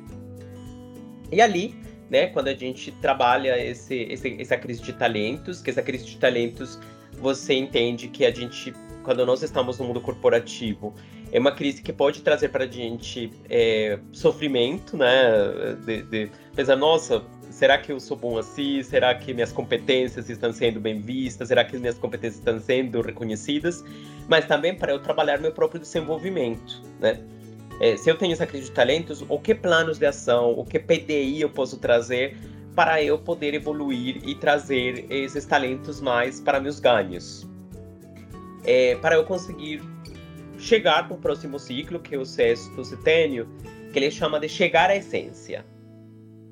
E 1.32 1.40
ali, 1.40 1.74
né, 2.10 2.28
quando 2.28 2.50
a 2.50 2.54
gente 2.54 2.92
trabalha 2.92 3.58
esse, 3.58 3.96
esse, 3.96 4.36
essa 4.42 4.58
crise 4.58 4.82
de 4.82 4.92
talentos, 4.92 5.62
que 5.62 5.70
essa 5.70 5.82
crise 5.82 6.04
de 6.04 6.18
talentos 6.18 6.78
você 7.14 7.54
entende 7.54 8.10
que 8.10 8.26
a 8.26 8.32
gente, 8.32 8.74
quando 9.04 9.26
nós 9.26 9.42
estamos 9.42 9.80
no 9.80 9.86
mundo 9.86 10.02
corporativo, 10.02 10.94
é 11.32 11.40
uma 11.40 11.54
crise 11.54 11.82
que 11.82 11.94
pode 11.94 12.22
trazer 12.22 12.50
para 12.50 12.66
a 12.66 12.68
gente 12.68 13.32
é, 13.50 13.98
sofrimento, 14.12 14.98
né? 14.98 15.78
De, 15.86 16.04
de 16.04 16.30
pensar, 16.54 16.76
nossa, 16.76 17.24
será 17.56 17.78
que 17.78 17.90
eu 17.90 18.02
sou 18.02 18.18
bom 18.18 18.38
assim? 18.38 18.84
Será 18.84 19.16
que 19.16 19.34
minhas 19.34 19.54
competências 19.54 20.30
estão 20.30 20.52
sendo 20.52 20.78
bem 20.78 21.00
vistas? 21.00 21.48
Será 21.48 21.64
que 21.64 21.78
minhas 21.78 21.98
competências 21.98 22.40
estão 22.40 22.60
sendo 22.60 23.02
reconhecidas? 23.02 23.82
Mas 24.28 24.46
também 24.46 24.76
para 24.76 24.92
eu 24.92 25.00
trabalhar 25.00 25.40
meu 25.40 25.54
próprio 25.54 25.80
desenvolvimento, 25.80 26.84
né? 27.00 27.18
É, 27.80 27.96
se 27.96 28.10
eu 28.10 28.18
tenho 28.18 28.34
essa 28.34 28.46
crise 28.46 28.66
de 28.66 28.72
talentos, 28.72 29.24
o 29.28 29.40
que 29.40 29.56
planos 29.56 29.98
de 29.98 30.06
ação, 30.06 30.52
o 30.52 30.66
que 30.66 30.78
PDI 30.80 31.42
eu 31.42 31.50
posso 31.50 31.78
trazer 31.78 32.38
para 32.76 33.02
eu 33.02 33.18
poder 33.18 33.54
evoluir 33.54 34.18
e 34.28 34.36
trazer 34.36 35.06
esses 35.10 35.46
talentos 35.46 36.02
mais 36.02 36.42
para 36.42 36.60
meus 36.60 36.82
ganhos? 36.82 37.48
É, 38.66 38.96
para 38.96 39.16
eu 39.16 39.24
conseguir 39.24 39.82
chegar 40.58 41.08
para 41.08 41.16
o 41.16 41.20
próximo 41.20 41.58
ciclo, 41.58 42.00
que 42.02 42.16
é 42.16 42.18
o 42.18 42.26
sexto 42.26 42.84
setênio, 42.84 43.48
que 43.94 44.00
ele 44.00 44.12
chama 44.12 44.42
de 44.42 44.50
chegar 44.50 44.90
à 44.90 44.96
essência. 44.96 45.66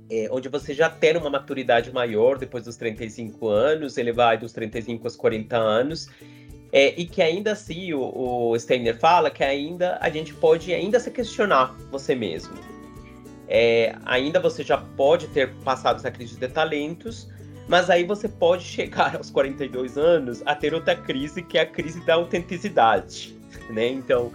É, 0.09 0.27
onde 0.31 0.49
você 0.49 0.73
já 0.73 0.89
tem 0.89 1.15
uma 1.17 1.29
maturidade 1.29 1.91
maior 1.91 2.37
depois 2.37 2.65
dos 2.65 2.75
35 2.75 3.47
anos, 3.47 3.97
ele 3.97 4.11
vai 4.11 4.37
dos 4.37 4.51
35 4.51 5.05
aos 5.05 5.15
40 5.15 5.57
anos, 5.57 6.09
é, 6.71 6.93
e 6.99 7.05
que 7.05 7.21
ainda 7.21 7.53
assim 7.53 7.93
o, 7.93 8.49
o 8.51 8.59
Steiner 8.59 8.97
fala 8.99 9.29
que 9.29 9.43
ainda 9.43 9.97
a 10.01 10.09
gente 10.09 10.33
pode 10.33 10.73
ainda 10.73 10.99
se 10.99 11.09
questionar 11.09 11.75
você 11.91 12.15
mesmo. 12.15 12.53
É, 13.47 13.95
ainda 14.05 14.39
você 14.39 14.63
já 14.63 14.77
pode 14.77 15.27
ter 15.27 15.53
passado 15.63 15.97
essa 15.97 16.11
crise 16.11 16.37
de 16.37 16.47
talentos, 16.47 17.29
mas 17.67 17.89
aí 17.89 18.03
você 18.03 18.27
pode 18.27 18.63
chegar 18.63 19.15
aos 19.17 19.29
42 19.29 19.97
anos 19.97 20.41
a 20.45 20.55
ter 20.55 20.73
outra 20.73 20.95
crise, 20.95 21.41
que 21.41 21.57
é 21.57 21.61
a 21.61 21.65
crise 21.65 22.05
da 22.05 22.15
autenticidade 22.15 23.37
né? 23.69 23.87
Então, 23.87 24.31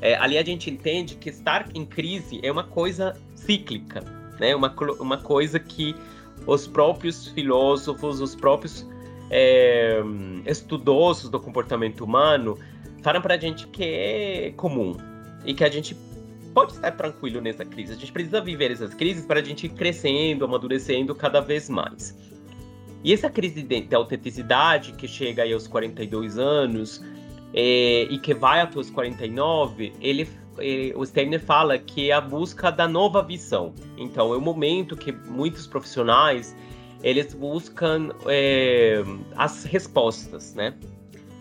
é, 0.00 0.14
ali 0.16 0.38
a 0.38 0.44
gente 0.44 0.70
entende 0.70 1.14
que 1.14 1.28
estar 1.28 1.68
em 1.74 1.84
crise 1.84 2.40
é 2.42 2.50
uma 2.50 2.64
coisa 2.64 3.14
cíclica, 3.34 4.02
né? 4.40 4.56
Uma, 4.56 4.74
uma 4.98 5.18
coisa 5.18 5.60
que 5.60 5.94
os 6.46 6.66
próprios 6.66 7.28
filósofos, 7.28 8.20
os 8.20 8.34
próprios 8.34 8.86
é, 9.30 10.02
do 11.30 11.40
comportamento 11.40 12.02
humano 12.02 12.58
falam 13.02 13.22
para 13.22 13.34
a 13.34 13.38
gente 13.38 13.68
que 13.68 13.84
é 13.84 14.52
comum 14.56 14.96
e 15.44 15.54
que 15.54 15.62
a 15.62 15.70
gente 15.70 15.96
pode 16.52 16.72
estar 16.72 16.90
tranquilo 16.92 17.40
nessa 17.40 17.64
crise. 17.64 17.92
A 17.92 17.96
gente 17.96 18.10
precisa 18.10 18.40
viver 18.40 18.72
essas 18.72 18.94
crises 18.94 19.24
para 19.24 19.40
a 19.40 19.42
gente 19.42 19.66
ir 19.66 19.70
crescendo, 19.70 20.44
amadurecendo 20.44 21.14
cada 21.14 21.40
vez 21.40 21.68
mais. 21.68 22.16
E 23.04 23.12
essa 23.12 23.30
crise 23.30 23.62
de, 23.62 23.82
de 23.82 23.94
autenticidade 23.94 24.92
que 24.92 25.06
chega 25.06 25.44
aí 25.44 25.52
aos 25.52 25.66
42 25.66 26.38
anos, 26.38 27.00
é, 27.52 28.06
e 28.10 28.18
que 28.18 28.34
vai 28.34 28.60
até 28.60 28.78
os 28.78 28.90
49, 28.90 29.92
ele, 30.00 30.28
o 30.94 31.04
Steiner 31.04 31.40
fala 31.40 31.78
que 31.78 32.10
é 32.10 32.12
a 32.12 32.20
busca 32.20 32.70
da 32.70 32.86
nova 32.86 33.22
visão. 33.22 33.74
Então, 33.96 34.32
é 34.32 34.36
o 34.36 34.40
momento 34.40 34.96
que 34.96 35.12
muitos 35.12 35.66
profissionais 35.66 36.56
eles 37.02 37.32
buscam 37.34 38.10
é, 38.26 39.02
as 39.36 39.64
respostas, 39.64 40.54
né? 40.54 40.74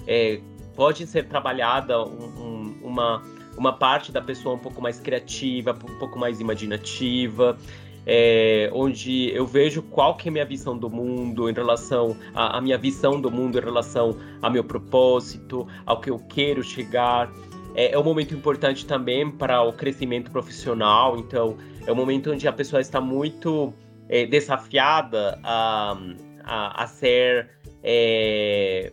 É, 0.07 0.39
pode 0.75 1.05
ser 1.05 1.27
trabalhada 1.27 2.01
um, 2.03 2.23
um, 2.39 2.79
uma, 2.83 3.21
uma 3.57 3.73
parte 3.73 4.11
da 4.11 4.21
pessoa 4.21 4.55
um 4.55 4.59
pouco 4.59 4.81
mais 4.81 4.99
criativa, 4.99 5.71
um 5.71 5.99
pouco 5.99 6.17
mais 6.17 6.39
imaginativa, 6.39 7.57
é, 8.05 8.69
onde 8.73 9.29
eu 9.35 9.45
vejo 9.45 9.81
qual 9.83 10.15
que 10.15 10.27
é 10.27 10.29
a 10.29 10.31
minha 10.31 10.45
visão 10.45 10.77
do 10.77 10.89
mundo 10.89 11.49
em 11.49 11.53
relação 11.53 12.15
à 12.33 12.59
minha 12.61 12.77
visão 12.77 13.19
do 13.19 13.29
mundo 13.29 13.59
em 13.59 13.61
relação 13.61 14.17
ao 14.41 14.49
meu 14.49 14.63
propósito, 14.63 15.67
ao 15.85 15.99
que 15.99 16.09
eu 16.09 16.17
quero 16.17 16.63
chegar. 16.63 17.31
É, 17.75 17.93
é 17.93 17.99
um 17.99 18.03
momento 18.03 18.33
importante 18.33 18.85
também 18.85 19.29
para 19.29 19.61
o 19.61 19.73
crescimento 19.73 20.31
profissional, 20.31 21.17
então 21.17 21.57
é 21.85 21.91
um 21.91 21.95
momento 21.95 22.31
onde 22.31 22.47
a 22.47 22.53
pessoa 22.53 22.81
está 22.81 22.99
muito 22.99 23.73
é, 24.07 24.25
desafiada 24.25 25.39
a, 25.43 25.97
a, 26.43 26.83
a 26.83 26.87
ser 26.87 27.49
é, 27.83 28.91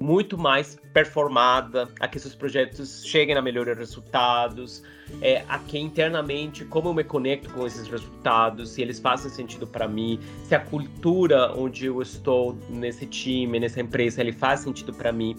muito 0.00 0.38
mais 0.38 0.78
performada, 0.96 1.90
a 2.00 2.08
que 2.08 2.18
seus 2.18 2.34
projetos 2.34 3.04
cheguem 3.04 3.36
a 3.36 3.42
melhores 3.42 3.76
resultados, 3.76 4.82
é, 5.20 5.44
a 5.46 5.58
que 5.58 5.78
internamente 5.78 6.64
como 6.64 6.88
eu 6.88 6.94
me 6.94 7.04
conecto 7.04 7.50
com 7.50 7.66
esses 7.66 7.86
resultados, 7.86 8.70
se 8.70 8.80
eles 8.80 8.98
fazem 8.98 9.30
sentido 9.30 9.66
para 9.66 9.86
mim, 9.86 10.18
se 10.44 10.54
a 10.54 10.58
cultura 10.58 11.52
onde 11.54 11.84
eu 11.84 12.00
estou 12.00 12.56
nesse 12.70 13.04
time, 13.04 13.60
nessa 13.60 13.78
empresa, 13.78 14.22
ele 14.22 14.32
faz 14.32 14.60
sentido 14.60 14.94
para 14.94 15.12
mim. 15.12 15.36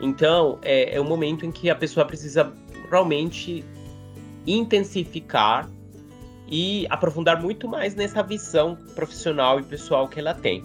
Então 0.00 0.58
é, 0.62 0.96
é 0.96 0.98
um 0.98 1.04
momento 1.04 1.44
em 1.44 1.52
que 1.52 1.68
a 1.68 1.74
pessoa 1.74 2.06
precisa 2.06 2.50
realmente 2.88 3.62
intensificar 4.46 5.68
e 6.48 6.86
aprofundar 6.88 7.42
muito 7.42 7.68
mais 7.68 7.94
nessa 7.94 8.22
visão 8.22 8.74
profissional 8.94 9.60
e 9.60 9.64
pessoal 9.64 10.08
que 10.08 10.18
ela 10.18 10.32
tem. 10.32 10.64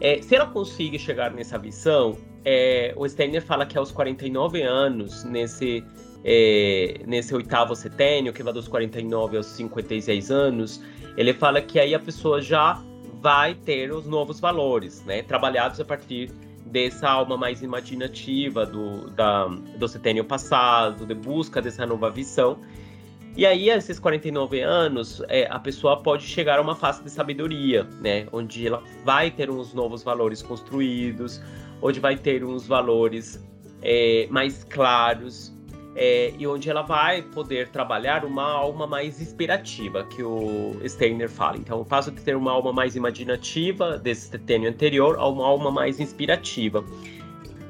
É, 0.00 0.22
se 0.22 0.34
ela 0.34 0.46
conseguir 0.46 0.98
chegar 0.98 1.30
nessa 1.32 1.58
visão, 1.58 2.16
é, 2.44 2.92
o 2.96 3.08
Steiner 3.08 3.42
fala 3.42 3.64
que 3.64 3.78
aos 3.78 3.92
49 3.92 4.62
anos, 4.62 5.24
nesse, 5.24 5.84
é, 6.24 7.00
nesse 7.06 7.34
oitavo 7.34 7.74
setênio, 7.74 8.32
que 8.32 8.42
vai 8.42 8.52
dos 8.52 8.68
49 8.68 9.36
aos 9.36 9.46
56 9.46 10.30
anos, 10.30 10.82
ele 11.16 11.32
fala 11.32 11.60
que 11.60 11.78
aí 11.78 11.94
a 11.94 12.00
pessoa 12.00 12.40
já 12.40 12.82
vai 13.20 13.54
ter 13.54 13.92
os 13.92 14.06
novos 14.06 14.40
valores, 14.40 15.04
né? 15.04 15.22
Trabalhados 15.22 15.78
a 15.78 15.84
partir 15.84 16.30
dessa 16.66 17.08
alma 17.08 17.36
mais 17.36 17.62
imaginativa 17.62 18.66
do, 18.66 19.10
da, 19.10 19.46
do 19.46 19.86
setênio 19.86 20.24
passado, 20.24 21.06
de 21.06 21.14
busca 21.14 21.62
dessa 21.62 21.86
nova 21.86 22.10
visão. 22.10 22.58
E 23.36 23.46
aí, 23.46 23.70
a 23.70 23.76
esses 23.76 23.98
49 23.98 24.60
anos, 24.60 25.22
é, 25.28 25.46
a 25.50 25.58
pessoa 25.58 26.02
pode 26.02 26.24
chegar 26.24 26.58
a 26.58 26.62
uma 26.62 26.74
fase 26.74 27.02
de 27.02 27.10
sabedoria, 27.10 27.84
né? 28.00 28.26
Onde 28.32 28.66
ela 28.66 28.82
vai 29.04 29.30
ter 29.30 29.50
uns 29.50 29.72
novos 29.72 30.02
valores 30.02 30.42
construídos, 30.42 31.40
onde 31.82 32.00
vai 32.00 32.16
ter 32.16 32.44
uns 32.44 32.66
valores 32.66 33.44
é, 33.82 34.26
mais 34.30 34.64
claros, 34.64 35.52
é, 35.94 36.32
e 36.38 36.46
onde 36.46 36.70
ela 36.70 36.82
vai 36.82 37.22
poder 37.22 37.68
trabalhar 37.68 38.24
uma 38.24 38.50
alma 38.50 38.86
mais 38.86 39.20
inspirativa, 39.20 40.04
que 40.04 40.22
o 40.22 40.80
Steiner 40.86 41.28
fala. 41.28 41.56
Então, 41.58 41.80
o 41.80 41.84
passo 41.84 42.10
de 42.10 42.20
ter 42.22 42.34
uma 42.34 42.52
alma 42.52 42.72
mais 42.72 42.96
imaginativa, 42.96 43.98
desse 43.98 44.28
setênio 44.28 44.70
anterior, 44.70 45.16
a 45.18 45.28
uma 45.28 45.46
alma 45.46 45.70
mais 45.70 46.00
inspirativa. 46.00 46.84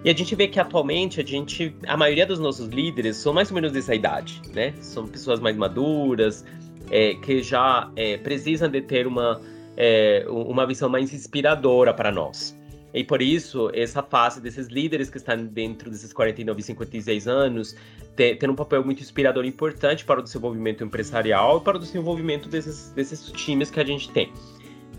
E 0.05 0.11
a 0.11 0.15
gente 0.15 0.35
vê 0.35 0.49
que 0.49 0.59
atualmente 0.59 1.21
a 1.21 1.25
gente, 1.25 1.75
a 1.87 1.97
maioria 1.97 2.27
dos 2.27 2.39
nossos 2.39 2.69
líderes 2.69 3.17
são 3.17 3.33
mais 3.33 3.51
ou 3.51 3.55
menos 3.55 3.73
dessa 3.73 3.95
idade, 3.95 4.41
né? 4.53 4.75
São 4.81 5.07
pessoas 5.07 5.39
mais 5.41 5.57
maduras, 5.57 6.45
é, 6.91 7.15
que 7.15 7.43
já 7.43 7.91
é, 7.97 8.17
precisam 8.19 8.69
de 8.69 8.83
ter 8.83 9.07
uma, 9.07 9.41
é, 9.77 10.25
uma 10.29 10.67
visão 10.67 10.89
mais 10.89 11.13
inspiradora 11.13 11.95
para 11.95 12.11
nós. 12.11 12.57
E 12.95 13.03
por 13.03 13.23
isso, 13.23 13.71
essa 13.73 14.03
fase 14.03 14.41
desses 14.41 14.69
líderes 14.69 15.09
que 15.09 15.17
estão 15.17 15.45
dentro 15.47 15.91
desses 15.91 16.13
49 16.13 16.61
e 16.61 16.63
56 16.63 17.27
anos 17.27 17.75
tem, 18.15 18.37
tem 18.37 18.51
um 18.51 18.55
papel 18.55 18.85
muito 18.85 19.03
inspirador 19.03 19.45
e 19.45 19.49
importante 19.49 20.05
para 20.05 20.21
o 20.21 20.23
desenvolvimento 20.23 20.85
empresarial 20.85 21.59
e 21.59 21.61
para 21.63 21.77
o 21.77 21.81
desenvolvimento 21.81 22.49
desses, 22.49 22.91
desses 22.91 23.33
times 23.33 23.71
que 23.71 23.81
a 23.81 23.85
gente 23.85 24.11
tem. 24.11 24.31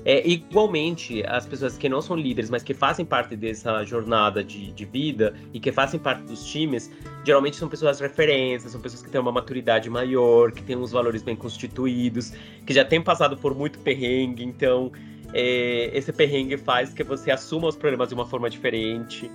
É, 0.06 0.28
igualmente, 0.28 1.24
as 1.28 1.46
pessoas 1.46 1.78
que 1.78 1.88
não 1.88 2.02
são 2.02 2.18
líderes, 2.18 2.50
mas 2.50 2.62
que 2.62 2.74
fazem 2.74 3.06
parte 3.06 3.38
dessa 3.38 3.84
jornada 3.86 4.44
de, 4.44 4.74
de 4.74 4.84
vida 4.84 5.34
e 5.54 5.60
que 5.62 5.72
fazem 5.72 5.98
parte 5.98 6.24
dos 6.24 6.46
times, 6.46 6.92
geralmente 7.24 7.56
são 7.56 7.70
pessoas 7.70 8.02
referências, 8.02 8.74
são 8.74 8.82
pessoas 8.82 9.02
que 9.02 9.10
têm 9.10 9.22
uma 9.22 9.32
maturidade 9.32 9.90
maior, 9.90 10.52
que 10.52 10.62
têm 10.62 10.76
uns 10.76 10.92
valores 10.92 11.24
bem 11.24 11.38
constituídos, 11.38 12.34
que 12.66 12.74
já 12.74 12.84
têm 12.84 13.02
passado 13.02 13.38
por 13.38 13.56
muito 13.56 13.80
perrengue, 13.80 14.44
então 14.44 14.92
é, 15.34 15.90
esse 15.94 16.14
perrengue 16.14 16.58
faz 16.58 16.94
que 16.94 17.04
você 17.04 17.32
assuma 17.32 17.68
os 17.68 17.76
problemas 17.76 18.10
de 18.10 18.14
uma 18.14 18.26
forma 18.26 18.50
diferente. 18.50 19.30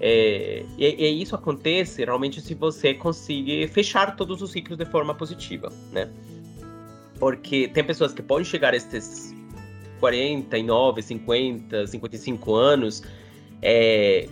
É, 0.00 0.64
e, 0.76 0.84
e, 0.86 1.22
isso 1.22 1.34
acontece 1.34 2.04
realmente 2.04 2.40
se 2.40 2.54
você 2.54 2.94
conseguir 2.94 3.66
fechar 3.68 4.14
todos 4.14 4.42
os 4.42 4.52
ciclos 4.52 4.78
de 4.78 4.84
forma 4.84 5.14
positiva, 5.14 5.72
né? 5.90 6.08
Porque 7.18 7.66
tem 7.68 7.82
pessoas 7.82 8.12
que 8.12 8.22
podem 8.22 8.44
chegar 8.44 8.74
a 8.74 8.76
esses 8.76 9.34
49, 9.98 11.02
50, 11.02 11.86
55 11.88 12.54
anos, 12.54 13.02
é, 13.60 14.28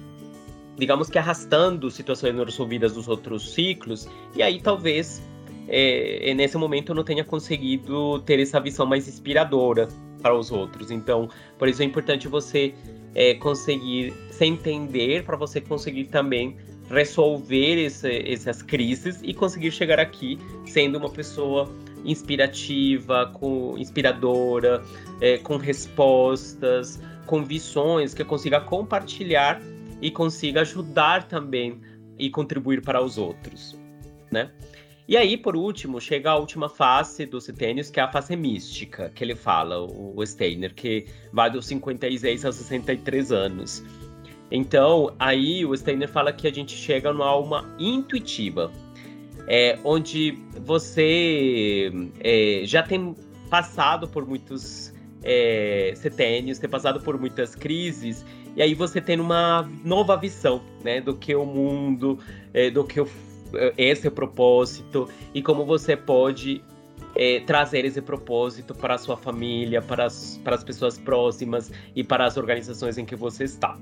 digamos 0.76 1.10
que 1.10 1.18
arrastando 1.18 1.90
situações 1.90 2.32
não 2.32 2.44
resolvidas 2.44 2.92
dos 2.92 3.08
outros 3.08 3.54
ciclos, 3.54 4.08
e 4.36 4.42
aí 4.42 4.60
talvez 4.60 5.20
é, 5.66 6.32
nesse 6.34 6.56
momento 6.56 6.94
não 6.94 7.02
tenha 7.02 7.24
conseguido 7.24 8.20
ter 8.20 8.38
essa 8.38 8.60
visão 8.60 8.86
mais 8.86 9.08
inspiradora 9.08 9.88
para 10.26 10.34
os 10.34 10.50
outros. 10.50 10.90
Então, 10.90 11.28
por 11.56 11.68
isso 11.68 11.80
é 11.82 11.84
importante 11.84 12.26
você 12.26 12.74
é, 13.14 13.34
conseguir 13.34 14.12
se 14.32 14.44
entender 14.44 15.24
para 15.24 15.36
você 15.36 15.60
conseguir 15.60 16.06
também 16.06 16.56
resolver 16.90 17.84
esse, 17.84 18.28
essas 18.28 18.60
crises 18.60 19.20
e 19.22 19.32
conseguir 19.32 19.70
chegar 19.70 20.00
aqui 20.00 20.36
sendo 20.66 20.98
uma 20.98 21.08
pessoa 21.08 21.72
inspirativa, 22.04 23.30
com, 23.34 23.78
inspiradora, 23.78 24.82
é, 25.20 25.38
com 25.38 25.56
respostas, 25.56 27.00
com 27.24 27.44
visões, 27.44 28.12
que 28.12 28.24
consiga 28.24 28.60
compartilhar 28.60 29.60
e 30.02 30.10
consiga 30.10 30.62
ajudar 30.62 31.28
também 31.28 31.80
e 32.18 32.30
contribuir 32.30 32.82
para 32.82 33.00
os 33.00 33.16
outros, 33.16 33.76
né? 34.30 34.50
E 35.08 35.16
aí, 35.16 35.36
por 35.36 35.54
último, 35.54 36.00
chega 36.00 36.30
a 36.30 36.36
última 36.36 36.68
fase 36.68 37.26
do 37.26 37.40
Cetênios, 37.40 37.90
que 37.90 38.00
é 38.00 38.02
a 38.02 38.10
fase 38.10 38.34
mística, 38.34 39.10
que 39.14 39.22
ele 39.22 39.36
fala, 39.36 39.80
o, 39.80 40.14
o 40.16 40.26
Steiner, 40.26 40.74
que 40.74 41.06
vai 41.32 41.48
dos 41.48 41.66
56 41.66 42.44
aos 42.44 42.56
63 42.56 43.30
anos. 43.30 43.84
Então, 44.50 45.14
aí 45.18 45.64
o 45.64 45.76
Steiner 45.76 46.08
fala 46.08 46.32
que 46.32 46.48
a 46.48 46.52
gente 46.52 46.74
chega 46.74 47.12
numa 47.12 47.26
alma 47.26 47.72
intuitiva, 47.78 48.72
é, 49.46 49.78
onde 49.84 50.38
você 50.60 51.92
é, 52.18 52.62
já 52.64 52.82
tem 52.82 53.14
passado 53.48 54.08
por 54.08 54.26
muitos 54.26 54.92
é, 55.22 55.92
setênios, 55.94 56.58
tem 56.58 56.68
passado 56.68 57.00
por 57.00 57.16
muitas 57.18 57.54
crises, 57.54 58.24
e 58.56 58.62
aí 58.62 58.74
você 58.74 59.00
tem 59.00 59.20
uma 59.20 59.68
nova 59.84 60.16
visão 60.16 60.62
né, 60.82 61.00
do 61.00 61.14
que 61.14 61.34
o 61.34 61.44
mundo, 61.44 62.18
é, 62.52 62.70
do 62.70 62.82
que 62.84 63.00
o, 63.00 63.08
é, 63.54 63.72
esse 63.76 64.10
propósito, 64.10 65.08
e 65.34 65.42
como 65.42 65.64
você 65.64 65.96
pode 65.96 66.62
é, 67.14 67.40
trazer 67.40 67.84
esse 67.84 68.00
propósito 68.02 68.74
para 68.74 68.94
a 68.94 68.98
sua 68.98 69.16
família, 69.16 69.80
para 69.80 70.06
as, 70.06 70.40
para 70.44 70.54
as 70.54 70.62
pessoas 70.62 70.98
próximas 70.98 71.72
e 71.94 72.04
para 72.04 72.26
as 72.26 72.36
organizações 72.36 72.98
em 72.98 73.04
que 73.04 73.16
você 73.16 73.44
está. 73.44 73.78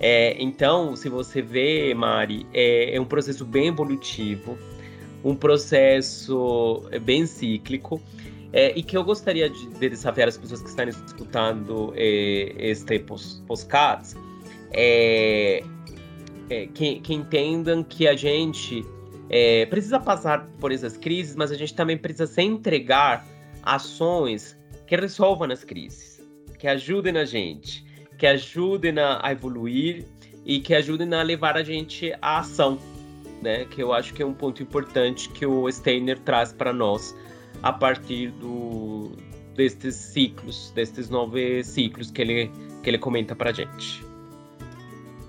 É, 0.00 0.36
então, 0.42 0.96
se 0.96 1.08
você 1.08 1.40
vê, 1.40 1.94
Mari, 1.94 2.46
é, 2.52 2.96
é, 2.96 3.00
um 3.00 3.04
processo 3.04 3.44
bem 3.44 3.68
evolutivo, 3.68 4.58
um 5.24 5.34
processo 5.34 6.82
é, 6.90 6.98
bem 6.98 7.26
cíclico, 7.26 8.00
é, 8.52 8.72
e 8.78 8.82
que 8.82 8.96
eu 8.96 9.02
gostaria 9.02 9.50
de, 9.50 9.68
de, 9.68 9.88
desafiar 9.88 10.28
as 10.28 10.36
pessoas 10.36 10.62
que 10.62 10.68
estão 10.68 10.88
escutando 10.88 11.92
é, 11.96 12.54
este 12.56 13.00
podcast 13.46 14.16
é, 14.70 15.64
é, 16.50 16.66
que, 16.66 17.00
que, 17.00 17.14
entendam 17.14 17.82
que 17.82 18.06
a 18.06 18.14
gente 18.14 18.84
é, 19.30 19.66
precisa 19.66 19.98
passar 19.98 20.46
por 20.60 20.72
essas 20.72 20.96
crises, 20.96 21.36
mas 21.36 21.50
a 21.50 21.56
gente 21.56 21.74
também 21.74 21.96
precisa 21.96 22.26
se 22.26 22.42
entregar 22.42 23.26
ações 23.62 24.58
que 24.86 24.96
resolvam 24.96 25.50
as 25.50 25.64
crises, 25.64 26.22
que 26.58 26.66
ajudem 26.66 27.16
a 27.16 27.24
gente, 27.24 27.84
que 28.18 28.26
ajudem 28.26 28.94
a, 28.98 29.30
evoluir 29.30 30.04
e 30.44 30.60
que 30.60 30.74
ajudem 30.74 31.12
a 31.14 31.22
levar 31.22 31.56
a 31.56 31.62
gente 31.62 32.12
à 32.20 32.38
ação 32.38 32.78
né? 33.44 33.66
Que 33.66 33.82
eu 33.82 33.92
acho 33.92 34.12
que 34.14 34.22
é 34.22 34.26
um 34.26 34.32
ponto 34.32 34.62
importante 34.62 35.28
que 35.28 35.46
o 35.46 35.70
Steiner 35.70 36.18
traz 36.20 36.52
para 36.52 36.72
nós 36.72 37.14
a 37.62 37.72
partir 37.72 38.30
do, 38.32 39.12
destes 39.54 39.94
ciclos, 39.94 40.72
destes 40.74 41.08
nove 41.08 41.62
ciclos 41.62 42.10
que 42.10 42.22
ele, 42.22 42.50
que 42.82 42.90
ele 42.90 42.98
comenta 42.98 43.36
para 43.36 43.52
gente. 43.52 44.03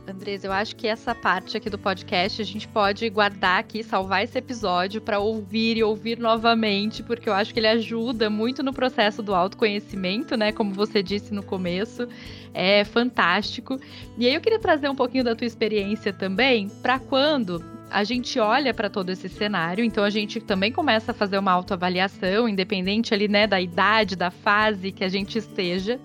Andres, 0.08 0.44
eu 0.44 0.52
acho 0.52 0.76
que 0.76 0.88
essa 0.88 1.16
parte 1.16 1.58
aqui 1.58 1.68
do 1.68 1.80
podcast 1.80 2.40
a 2.40 2.46
gente 2.46 2.68
pode 2.68 3.10
guardar 3.10 3.60
aqui, 3.60 3.84
salvar 3.84 4.24
esse 4.24 4.38
episódio 4.38 5.02
para 5.02 5.20
ouvir 5.20 5.78
e 5.78 5.84
ouvir 5.84 6.20
novamente, 6.20 7.02
porque 7.02 7.28
eu 7.28 7.34
acho 7.34 7.52
que 7.52 7.60
ele 7.60 7.68
ajuda 7.68 8.30
muito 8.30 8.62
no 8.62 8.72
processo 8.72 9.24
do 9.24 9.34
autoconhecimento, 9.34 10.38
né? 10.38 10.52
Como 10.52 10.72
você 10.74 11.02
disse 11.02 11.34
no 11.34 11.42
começo, 11.42 12.08
é 12.54 12.84
fantástico. 12.84 13.80
E 14.16 14.28
aí 14.28 14.36
eu 14.36 14.42
queria 14.42 14.60
trazer 14.60 14.90
um 14.90 14.96
pouquinho 14.96 15.24
da 15.24 15.36
tua 15.36 15.48
experiência 15.48 16.14
também, 16.14 16.70
para 16.84 17.00
quando 17.00 17.64
a 17.90 18.04
gente 18.04 18.40
olha 18.40 18.76
para 18.76 18.90
todo 18.92 19.10
esse 19.10 19.28
cenário, 19.28 19.84
então 19.84 20.04
a 20.04 20.10
gente 20.12 20.40
também 20.40 20.72
começa 20.72 21.12
a 21.12 21.16
fazer 21.16 21.40
uma 21.40 21.52
autoavaliação, 21.52 22.48
independente 22.48 23.12
ali, 23.12 23.28
né, 23.28 23.48
da 23.48 23.60
idade, 23.60 24.16
da 24.16 24.30
fase 24.30 24.92
que 24.92 25.04
a 25.04 25.10
gente 25.10 25.38
esteja. 25.40 26.00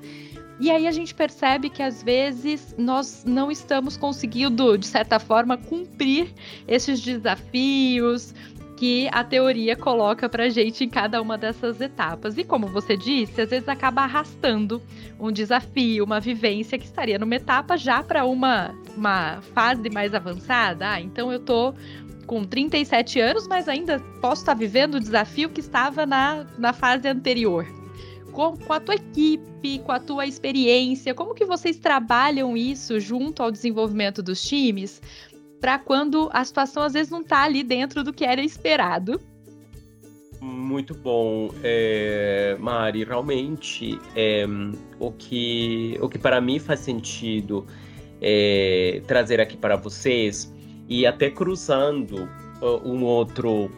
E 0.61 0.71
aí 0.71 0.87
a 0.87 0.93
gente 0.93 1.15
percebe 1.15 1.71
que 1.71 1.83
às 1.83 2.03
vezes 2.03 2.75
nós 2.77 3.25
não 3.27 3.51
estamos 3.51 3.97
conseguindo, 3.97 4.77
de 4.77 4.87
certa 4.87 5.19
forma, 5.19 5.57
cumprir 5.57 6.31
esses 6.69 7.01
desafios, 7.01 8.35
que 8.81 9.11
a 9.13 9.23
teoria 9.23 9.77
coloca 9.77 10.27
pra 10.27 10.49
gente 10.49 10.85
em 10.85 10.89
cada 10.89 11.21
uma 11.21 11.37
dessas 11.37 11.83
etapas. 11.83 12.39
E 12.39 12.45
como 12.45 12.67
você 12.67 12.97
disse, 12.97 13.39
às 13.39 13.51
vezes 13.51 13.69
acaba 13.69 14.01
arrastando 14.01 14.81
um 15.19 15.31
desafio, 15.31 16.03
uma 16.03 16.19
vivência 16.19 16.79
que 16.79 16.87
estaria 16.87 17.19
numa 17.19 17.35
etapa 17.35 17.77
já 17.77 18.03
para 18.03 18.25
uma, 18.25 18.75
uma 18.97 19.43
fase 19.55 19.91
mais 19.91 20.15
avançada. 20.15 20.93
Ah, 20.93 21.01
então 21.01 21.31
eu 21.31 21.41
tô 21.41 21.75
com 22.27 22.43
37 22.43 23.21
anos, 23.21 23.47
mas 23.47 23.69
ainda 23.69 24.01
posso 24.21 24.41
estar 24.43 24.55
vivendo 24.55 24.95
o 24.95 25.01
desafio 25.01 25.51
que 25.51 25.61
estava 25.61 26.07
na, 26.07 26.47
na 26.57 26.73
fase 26.73 27.07
anterior. 27.07 27.67
Com, 28.33 28.57
com, 28.57 28.73
a 28.73 28.81
tua 28.81 28.95
equipe, 28.95 29.79
com 29.81 29.93
a 29.93 30.01
tua 30.01 30.27
experiência, 30.27 31.15
como 31.15 31.35
que 31.35 31.45
vocês 31.45 31.79
trabalham 31.79 32.57
isso 32.57 32.99
junto 33.01 33.43
ao 33.43 33.51
desenvolvimento 33.51 34.23
dos 34.23 34.43
times 34.43 35.01
para 35.61 35.79
quando 35.79 36.31
a 36.33 36.45
situação 36.45 36.83
às 36.83 36.95
vezes 36.95 37.11
não 37.11 37.21
está 37.21 37.43
ali 37.43 37.63
dentro 37.63 38.03
do 38.03 38.13
que 38.13 38.25
era 38.25 38.43
esperado. 38.43 39.21
Muito 40.41 40.95
bom, 40.95 41.51
é, 41.63 42.57
Mari. 42.59 43.05
Realmente, 43.05 44.01
é, 44.17 44.47
o 44.99 45.13
que, 45.13 45.99
o 46.01 46.09
que 46.09 46.19
para 46.19 46.41
mim 46.41 46.59
faz 46.59 46.81
sentido 46.81 47.67
é, 48.23 49.03
trazer 49.07 49.39
aqui 49.39 49.57
para 49.57 49.77
vocês 49.77 50.53
e 50.89 51.07
até 51.07 51.31
cruzando 51.31 52.29
uh, 52.61 52.89
um 52.89 53.05
outro, 53.05 53.71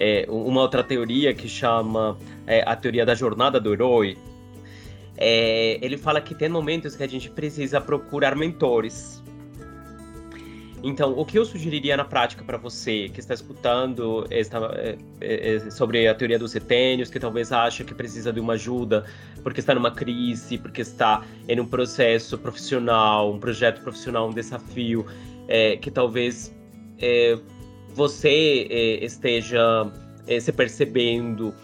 é, 0.00 0.26
uma 0.28 0.62
outra 0.62 0.82
teoria 0.82 1.32
que 1.32 1.48
chama 1.48 2.18
é, 2.46 2.64
a 2.66 2.74
teoria 2.74 3.06
da 3.06 3.14
jornada 3.14 3.60
do 3.60 3.72
herói. 3.72 4.18
É, 5.16 5.78
ele 5.82 5.98
fala 5.98 6.20
que 6.20 6.34
tem 6.34 6.48
momentos 6.48 6.96
que 6.96 7.02
a 7.02 7.08
gente 7.08 7.30
precisa 7.30 7.80
procurar 7.80 8.34
mentores 8.34 9.22
então, 10.82 11.18
o 11.18 11.24
que 11.24 11.38
eu 11.38 11.44
sugeriria 11.44 11.96
na 11.96 12.04
prática 12.04 12.42
para 12.42 12.56
você 12.56 13.10
que 13.10 13.20
está 13.20 13.34
escutando 13.34 14.26
esta, 14.30 14.58
é, 14.76 14.96
é, 15.20 15.70
sobre 15.70 16.08
a 16.08 16.14
teoria 16.14 16.38
dos 16.38 16.52
setênios, 16.52 17.10
que 17.10 17.20
talvez 17.20 17.52
acha 17.52 17.84
que 17.84 17.94
precisa 17.94 18.32
de 18.32 18.40
uma 18.40 18.54
ajuda 18.54 19.04
porque 19.42 19.60
está 19.60 19.74
numa 19.74 19.90
crise, 19.90 20.56
porque 20.56 20.80
está 20.80 21.22
em 21.46 21.60
um 21.60 21.66
processo 21.66 22.38
profissional, 22.38 23.32
um 23.32 23.38
projeto 23.38 23.82
profissional, 23.82 24.28
um 24.28 24.32
desafio, 24.32 25.04
é, 25.48 25.76
que 25.76 25.90
talvez 25.90 26.54
é, 26.98 27.38
você 27.94 28.66
é, 28.70 29.04
esteja 29.04 29.90
é, 30.26 30.38
se 30.40 30.52
percebendo 30.52 31.54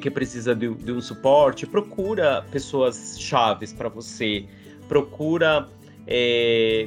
que 0.00 0.08
precisa 0.08 0.54
de, 0.54 0.72
de 0.72 0.92
um 0.92 1.00
suporte, 1.00 1.66
procura 1.66 2.46
pessoas 2.52 3.16
chaves 3.18 3.72
para 3.72 3.88
você, 3.88 4.44
procura 4.86 5.68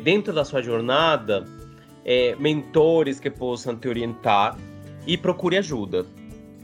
dentro 0.02 0.32
da 0.32 0.46
sua 0.46 0.62
jornada 0.62 1.46
é, 2.06 2.36
mentores 2.36 3.20
que 3.20 3.32
possam 3.32 3.76
te 3.76 3.88
orientar 3.90 4.56
e 5.08 5.18
procure 5.18 5.58
ajuda. 5.58 6.06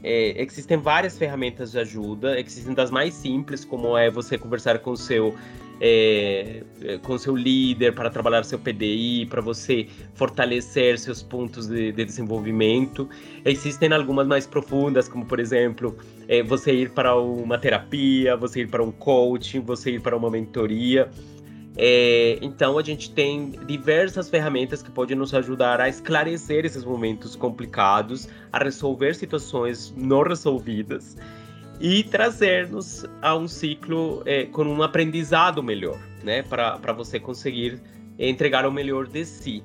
É, 0.04 0.40
existem 0.40 0.78
várias 0.78 1.18
ferramentas 1.18 1.72
de 1.72 1.78
ajuda, 1.80 2.38
existem 2.38 2.72
das 2.72 2.90
mais 2.90 3.12
simples, 3.14 3.64
como 3.64 3.96
é 3.96 4.10
você 4.10 4.38
conversar 4.38 4.78
com 4.78 4.92
o 4.92 4.96
seu 4.96 5.34
é, 5.84 6.62
é, 6.80 6.98
com 6.98 7.18
seu 7.18 7.34
líder, 7.34 7.92
para 7.92 8.08
trabalhar 8.08 8.44
seu 8.44 8.56
PDI, 8.56 9.26
para 9.26 9.40
você 9.40 9.88
fortalecer 10.14 10.96
seus 10.96 11.24
pontos 11.24 11.66
de, 11.66 11.90
de, 11.90 12.04
desenvolvimento. 12.04 13.08
Existem 13.44 13.92
algumas 13.92 14.28
mais 14.28 14.46
profundas, 14.46 15.08
como 15.08 15.26
por 15.26 15.40
exemplo, 15.40 15.98
é, 16.28 16.40
você 16.40 16.72
ir 16.72 16.90
para 16.90 17.16
uma 17.16 17.58
terapia, 17.58 18.36
você 18.36 18.60
ir 18.60 18.68
para 18.68 18.80
um 18.80 18.92
coaching, 18.92 19.58
você 19.58 19.90
ir 19.90 20.00
para 20.00 20.16
uma 20.16 20.30
mentoria. 20.30 21.10
É, 21.76 22.38
então 22.40 22.78
a 22.78 22.82
gente 22.82 23.10
tem 23.10 23.50
diversas 23.66 24.30
ferramentas 24.30 24.84
que 24.84 24.90
podem 24.90 25.16
nos 25.16 25.34
ajudar 25.34 25.80
a 25.80 25.88
esclarecer 25.88 26.64
esses 26.64 26.84
momentos 26.84 27.34
complicados, 27.34 28.28
a 28.52 28.62
resolver 28.62 29.14
situações 29.14 29.92
não 29.96 30.22
resolvidas 30.22 31.16
e 31.82 32.04
trazer-nos 32.04 33.04
a 33.20 33.34
um 33.34 33.48
ciclo 33.48 34.22
é, 34.24 34.46
com 34.46 34.62
um 34.62 34.84
aprendizado 34.84 35.60
melhor, 35.64 35.98
né? 36.22 36.44
Para 36.44 36.92
você 36.92 37.18
conseguir 37.18 37.82
entregar 38.16 38.64
o 38.64 38.70
melhor 38.70 39.08
de 39.08 39.24
si. 39.24 39.64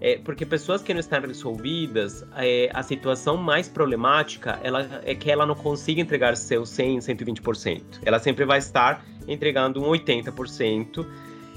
É, 0.00 0.18
porque 0.18 0.44
pessoas 0.44 0.82
que 0.82 0.92
não 0.92 0.98
estão 0.98 1.20
resolvidas, 1.20 2.26
é, 2.36 2.68
a 2.74 2.82
situação 2.82 3.36
mais 3.36 3.68
problemática 3.68 4.58
ela, 4.60 5.00
é 5.04 5.14
que 5.14 5.30
ela 5.30 5.46
não 5.46 5.54
consiga 5.54 6.00
entregar 6.00 6.36
seu 6.36 6.66
100, 6.66 6.98
120%. 6.98 8.00
Ela 8.04 8.18
sempre 8.18 8.44
vai 8.44 8.58
estar 8.58 9.06
entregando 9.28 9.80
um 9.80 9.86
80%. 9.86 11.06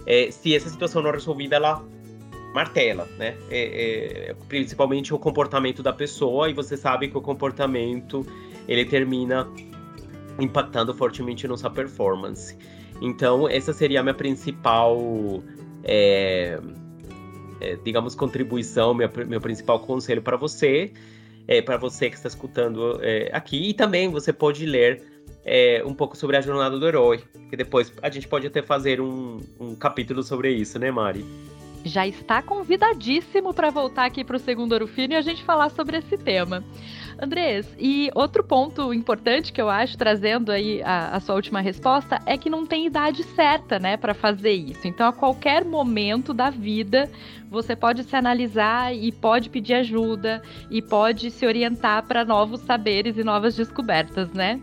É, 0.06 0.30
se 0.30 0.56
essa 0.56 0.70
situação 0.70 1.02
não 1.02 1.10
é 1.10 1.14
resolvida, 1.14 1.56
ela 1.56 1.84
martela, 2.54 3.10
né? 3.18 3.36
É, 3.50 4.30
é, 4.30 4.36
principalmente 4.48 5.12
o 5.16 5.18
comportamento 5.18 5.82
da 5.82 5.92
pessoa, 5.92 6.48
e 6.48 6.54
você 6.54 6.78
sabe 6.78 7.08
que 7.08 7.18
o 7.18 7.22
comportamento 7.22 8.24
ele 8.68 8.86
termina 8.86 9.48
impactando 10.40 10.94
fortemente 10.94 11.48
nossa 11.48 11.70
performance. 11.70 12.58
Então, 13.02 13.48
essa 13.48 13.74
seria 13.74 14.00
a 14.00 14.04
minha 14.04 14.14
principal, 14.14 15.44
é, 15.84 16.60
é, 17.60 17.76
digamos, 17.84 18.16
contribuição, 18.16 18.94
minha, 18.94 19.12
meu 19.28 19.42
principal 19.42 19.80
conselho 19.80 20.22
para 20.22 20.38
você, 20.38 20.92
é, 21.48 21.62
para 21.62 21.78
você 21.78 22.10
que 22.10 22.16
está 22.16 22.28
escutando 22.28 23.00
é, 23.02 23.30
aqui. 23.34 23.70
E 23.70 23.74
também 23.74 24.10
você 24.10 24.32
pode 24.32 24.66
ler 24.66 25.04
é, 25.44 25.84
um 25.86 25.94
pouco 25.94 26.18
sobre 26.18 26.38
a 26.38 26.42
jornada 26.42 26.78
do 26.78 26.88
herói, 26.88 27.22
que 27.50 27.56
depois 27.56 27.92
a 28.02 28.10
gente 28.10 28.28
pode 28.28 28.48
até 28.48 28.62
fazer 28.62 29.00
um, 29.00 29.40
um 29.60 29.76
capítulo 29.76 30.24
sobre 30.24 30.52
isso, 30.52 30.80
né, 30.80 30.90
Mari? 30.90 31.26
Já 31.84 32.08
está 32.08 32.42
convidadíssimo 32.42 33.54
para 33.54 33.70
voltar 33.70 34.06
aqui 34.06 34.24
para 34.24 34.38
o 34.38 34.40
segundo 34.40 34.72
Ouro 34.72 34.88
Fino 34.88 35.14
e 35.14 35.16
a 35.16 35.22
gente 35.22 35.44
falar 35.44 35.70
sobre 35.70 35.98
esse 35.98 36.18
tema. 36.18 36.64
Andrés, 37.18 37.68
e 37.80 38.12
outro 38.14 38.44
ponto 38.44 38.94
importante 38.94 39.54
que 39.54 39.62
eu 39.62 39.70
acho, 39.70 39.98
trazendo 39.98 40.52
aí 40.52 40.82
a, 40.84 41.16
a 41.16 41.20
sua 41.20 41.36
última 41.36 41.62
resposta, 41.62 42.20
é 42.26 42.38
que 42.38 42.50
não 42.50 42.66
tem 42.66 42.86
idade 42.86 43.24
certa, 43.24 43.80
né, 43.80 43.96
para 43.96 44.14
fazer 44.14 44.52
isso. 44.52 44.88
Então, 44.88 45.08
a 45.08 45.14
qualquer 45.14 45.64
momento 45.64 46.34
da 46.34 46.50
vida, 46.50 47.10
você 47.50 47.76
pode 47.76 48.04
se 48.04 48.16
analisar 48.16 48.94
e 48.94 49.12
pode 49.12 49.50
pedir 49.50 49.76
ajuda 49.76 50.42
e 50.70 50.82
pode 50.82 51.32
se 51.32 51.46
orientar 51.46 52.06
para 52.06 52.26
novos 52.26 52.62
saberes 52.62 53.18
e 53.18 53.24
novas 53.24 53.56
descobertas, 53.56 54.30
né? 54.32 54.60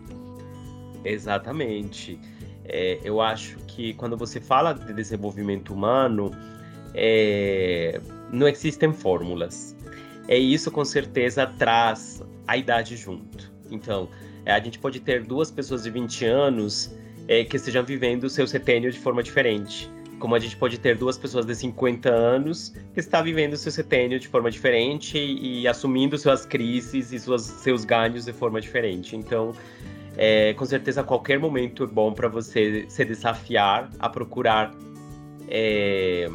Exatamente. 1.04 2.20
É, 2.64 3.00
eu 3.02 3.20
acho 3.20 3.56
que 3.66 3.94
quando 3.94 4.16
você 4.16 4.40
fala 4.40 4.72
de 4.72 4.92
desenvolvimento 4.92 5.72
humano, 5.72 6.30
é, 6.94 8.00
não 8.30 8.46
existem 8.46 8.92
fórmulas. 8.92 9.76
É 10.28 10.38
isso 10.38 10.70
com 10.70 10.84
certeza 10.84 11.46
traz 11.46 12.22
a 12.46 12.56
idade 12.56 12.96
junto. 12.96 13.52
Então, 13.70 14.08
é, 14.44 14.52
a 14.52 14.60
gente 14.60 14.78
pode 14.78 15.00
ter 15.00 15.24
duas 15.24 15.50
pessoas 15.50 15.82
de 15.82 15.90
20 15.90 16.24
anos 16.26 16.94
é, 17.28 17.44
que 17.44 17.56
estejam 17.56 17.84
vivendo 17.84 18.24
o 18.24 18.30
seu 18.30 18.46
setênio 18.46 18.90
de 18.90 18.98
forma 18.98 19.22
diferente. 19.22 19.90
Como 20.18 20.34
a 20.34 20.38
gente 20.38 20.56
pode 20.56 20.78
ter 20.78 20.96
duas 20.96 21.18
pessoas 21.18 21.44
de 21.44 21.54
50 21.54 22.08
anos 22.08 22.72
que 22.94 23.00
estão 23.00 23.22
vivendo 23.24 23.54
o 23.54 23.56
seu 23.56 23.72
setênio 23.72 24.20
de 24.20 24.28
forma 24.28 24.50
diferente 24.50 25.18
e, 25.18 25.62
e 25.62 25.68
assumindo 25.68 26.16
suas 26.16 26.46
crises 26.46 27.12
e 27.12 27.18
suas, 27.18 27.42
seus 27.42 27.84
ganhos 27.84 28.24
de 28.24 28.32
forma 28.32 28.60
diferente. 28.60 29.16
Então, 29.16 29.52
é, 30.16 30.54
com 30.54 30.64
certeza, 30.64 31.02
qualquer 31.02 31.38
momento 31.38 31.82
é 31.84 31.86
bom 31.86 32.12
para 32.12 32.28
você 32.28 32.84
se 32.88 33.04
desafiar 33.04 33.90
a 33.98 34.08
procurar 34.08 34.72
é, 35.48 36.28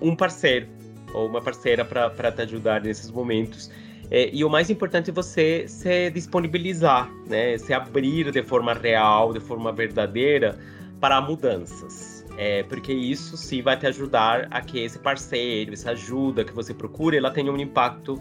um 0.00 0.14
parceiro 0.14 0.77
ou 1.12 1.28
uma 1.28 1.40
parceira 1.40 1.84
para 1.84 2.32
te 2.32 2.42
ajudar 2.42 2.80
nesses 2.82 3.10
momentos. 3.10 3.70
É, 4.10 4.30
e 4.32 4.42
o 4.44 4.48
mais 4.48 4.70
importante 4.70 5.10
é 5.10 5.12
você 5.12 5.66
se 5.68 6.10
disponibilizar, 6.10 7.10
né? 7.26 7.58
Se 7.58 7.74
abrir 7.74 8.30
de 8.30 8.42
forma 8.42 8.72
real, 8.72 9.32
de 9.32 9.40
forma 9.40 9.72
verdadeira 9.72 10.58
para 11.00 11.20
mudanças. 11.20 12.24
É, 12.36 12.62
porque 12.62 12.92
isso 12.92 13.36
sim 13.36 13.62
vai 13.62 13.76
te 13.76 13.86
ajudar 13.86 14.46
a 14.50 14.60
que 14.60 14.78
esse 14.78 14.98
parceiro, 14.98 15.72
essa 15.72 15.90
ajuda 15.90 16.44
que 16.44 16.52
você 16.52 16.72
procura, 16.72 17.16
ela 17.16 17.30
tenha 17.30 17.52
um 17.52 17.58
impacto 17.58 18.20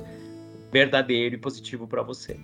verdadeiro 0.72 1.36
e 1.36 1.38
positivo 1.38 1.88
para 1.88 2.02
você. 2.02 2.38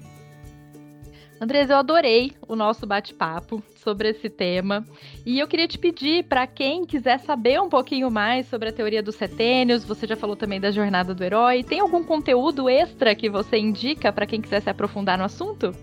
Andres, 1.44 1.70
eu 1.70 1.76
adorei 1.76 2.32
o 2.48 2.56
nosso 2.56 2.88
bate-papo 2.88 3.62
sobre 3.76 4.08
esse 4.08 4.30
tema. 4.30 4.86
E 5.26 5.40
eu 5.42 5.46
queria 5.46 5.68
te 5.68 5.78
pedir 5.78 6.24
para 6.24 6.48
quem 6.48 6.86
quiser 6.86 7.20
saber 7.20 7.60
um 7.60 7.68
pouquinho 7.68 8.10
mais 8.10 8.48
sobre 8.48 8.70
a 8.70 8.72
teoria 8.72 9.04
dos 9.04 9.16
setênios, 9.16 9.84
você 9.84 10.08
já 10.08 10.16
falou 10.16 10.38
também 10.38 10.62
da 10.62 10.72
jornada 10.72 11.14
do 11.14 11.22
herói, 11.22 11.62
tem 11.62 11.82
algum 11.82 12.02
conteúdo 12.02 12.70
extra 12.70 13.14
que 13.14 13.30
você 13.30 13.58
indica 13.58 14.10
para 14.14 14.26
quem 14.26 14.40
quiser 14.40 14.62
se 14.62 14.70
aprofundar 14.70 15.18
no 15.18 15.26
assunto? 15.26 15.76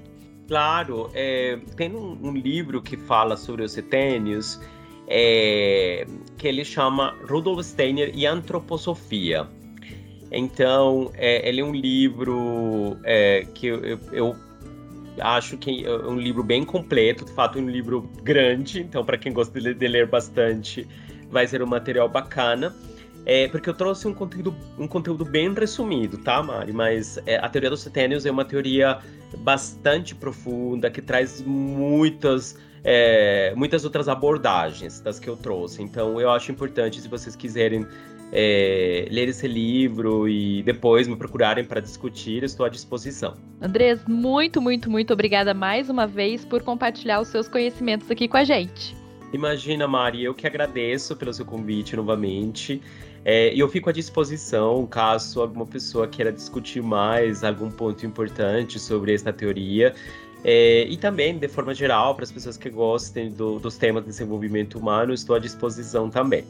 Claro, 0.48 1.10
é, 1.12 1.58
tem 1.76 1.94
um, 1.94 2.18
um, 2.22 2.32
livro 2.32 2.80
que 2.80 2.96
fala 2.96 3.36
sobre 3.36 3.62
os 3.62 3.72
setênios, 3.72 4.58
é, 5.06 6.06
que 6.38 6.48
ele 6.48 6.64
chama 6.64 7.14
Rudolf 7.28 7.62
Steiner 7.66 8.10
e 8.14 8.24
Antroposofia. 8.24 9.46
Então, 10.32 11.10
é, 11.16 11.46
ele 11.46 11.60
é 11.60 11.64
um 11.64 11.74
livro 11.74 12.96
é, 13.04 13.46
que 13.52 13.66
eu, 13.66 13.98
eu 14.10 14.49
acho 15.20 15.56
que 15.56 15.84
é 15.84 15.90
um 15.90 16.16
livro 16.16 16.42
bem 16.42 16.64
completo, 16.64 17.24
de 17.24 17.32
fato, 17.32 17.58
um 17.58 17.68
livro 17.68 18.08
grande, 18.22 18.80
então, 18.80 19.04
para 19.04 19.16
quem 19.18 19.32
gosta 19.32 19.60
de 19.60 19.88
ler 19.88 20.06
bastante, 20.06 20.86
vai 21.30 21.46
ser 21.46 21.62
um 21.62 21.66
material 21.66 22.08
bacana. 22.08 22.74
É, 23.26 23.48
porque 23.48 23.68
eu 23.68 23.74
trouxe 23.74 24.08
um 24.08 24.14
conteúdo, 24.14 24.54
um 24.78 24.88
conteúdo 24.88 25.24
bem 25.24 25.52
resumido, 25.52 26.18
tá, 26.18 26.42
Mari? 26.42 26.72
Mas 26.72 27.18
é, 27.26 27.36
a 27.36 27.48
teoria 27.48 27.70
dos 27.70 27.82
setênios 27.82 28.24
é 28.24 28.30
uma 28.30 28.44
teoria 28.44 28.98
bastante 29.38 30.14
profunda, 30.14 30.90
que 30.90 31.02
traz 31.02 31.42
muitas, 31.42 32.56
é, 32.82 33.52
muitas 33.54 33.84
outras 33.84 34.08
abordagens 34.08 35.00
das 35.00 35.18
que 35.18 35.28
eu 35.28 35.36
trouxe. 35.36 35.82
Então, 35.82 36.20
eu 36.20 36.30
acho 36.30 36.50
importante, 36.50 37.00
se 37.00 37.08
vocês 37.08 37.36
quiserem 37.36 37.86
é, 38.32 39.08
ler 39.10 39.28
esse 39.28 39.46
livro 39.46 40.28
e 40.28 40.62
depois 40.62 41.08
me 41.08 41.16
procurarem 41.16 41.64
para 41.64 41.80
discutir, 41.80 42.42
estou 42.42 42.64
à 42.64 42.68
disposição. 42.68 43.36
Andrés, 43.60 44.00
muito, 44.06 44.60
muito, 44.60 44.90
muito 44.90 45.12
obrigada 45.12 45.52
mais 45.52 45.90
uma 45.90 46.06
vez 46.06 46.44
por 46.44 46.62
compartilhar 46.62 47.20
os 47.20 47.28
seus 47.28 47.48
conhecimentos 47.48 48.10
aqui 48.10 48.28
com 48.28 48.36
a 48.36 48.44
gente. 48.44 48.96
Imagina, 49.32 49.86
Mari, 49.86 50.24
eu 50.24 50.34
que 50.34 50.46
agradeço 50.46 51.14
pelo 51.16 51.32
seu 51.32 51.44
convite 51.44 51.94
novamente. 51.94 52.80
É, 53.24 53.52
e 53.54 53.60
eu 53.60 53.68
fico 53.68 53.90
à 53.90 53.92
disposição 53.92 54.86
caso 54.86 55.42
alguma 55.42 55.66
pessoa 55.66 56.08
queira 56.08 56.32
discutir 56.32 56.82
mais 56.82 57.44
algum 57.44 57.70
ponto 57.70 58.04
importante 58.06 58.78
sobre 58.78 59.14
esta 59.14 59.32
teoria. 59.32 59.94
É, 60.42 60.86
e 60.88 60.96
também, 60.96 61.36
de 61.38 61.48
forma 61.48 61.74
geral, 61.74 62.14
para 62.14 62.24
as 62.24 62.32
pessoas 62.32 62.56
que 62.56 62.70
gostem 62.70 63.30
do, 63.30 63.58
dos 63.58 63.76
temas 63.76 64.04
de 64.04 64.10
desenvolvimento 64.10 64.78
humano, 64.78 65.12
estou 65.12 65.36
à 65.36 65.38
disposição 65.38 66.08
também. 66.08 66.44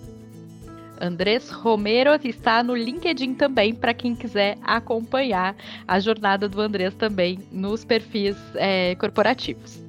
Andrés 1.01 1.51
Romero 1.51 2.11
está 2.23 2.63
no 2.63 2.77
LinkedIn 2.77 3.35
também 3.35 3.75
para 3.75 3.95
quem 3.95 4.15
quiser 4.15 4.59
acompanhar 4.63 5.57
a 5.89 5.99
jornada 5.99 6.49
do 6.49 6.61
Andrés 6.61 6.95
também 6.95 7.39
nos 7.51 7.85
perfis 7.85 8.37
é, 8.55 8.95
corporativos. 8.97 9.81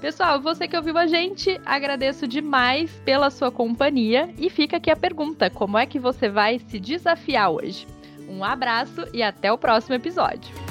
Pessoal, 0.00 0.40
você 0.40 0.66
que 0.66 0.76
ouviu 0.76 0.98
a 0.98 1.06
gente, 1.06 1.60
agradeço 1.64 2.26
demais 2.26 2.90
pela 3.04 3.30
sua 3.30 3.50
companhia 3.50 4.30
e 4.36 4.50
fica 4.50 4.76
aqui 4.76 4.90
a 4.90 4.96
pergunta: 4.96 5.48
como 5.48 5.78
é 5.78 5.86
que 5.86 5.98
você 5.98 6.28
vai 6.28 6.58
se 6.58 6.80
desafiar 6.80 7.50
hoje? 7.50 7.86
Um 8.28 8.42
abraço 8.42 9.06
e 9.12 9.22
até 9.22 9.52
o 9.52 9.58
próximo 9.58 9.94
episódio. 9.94 10.61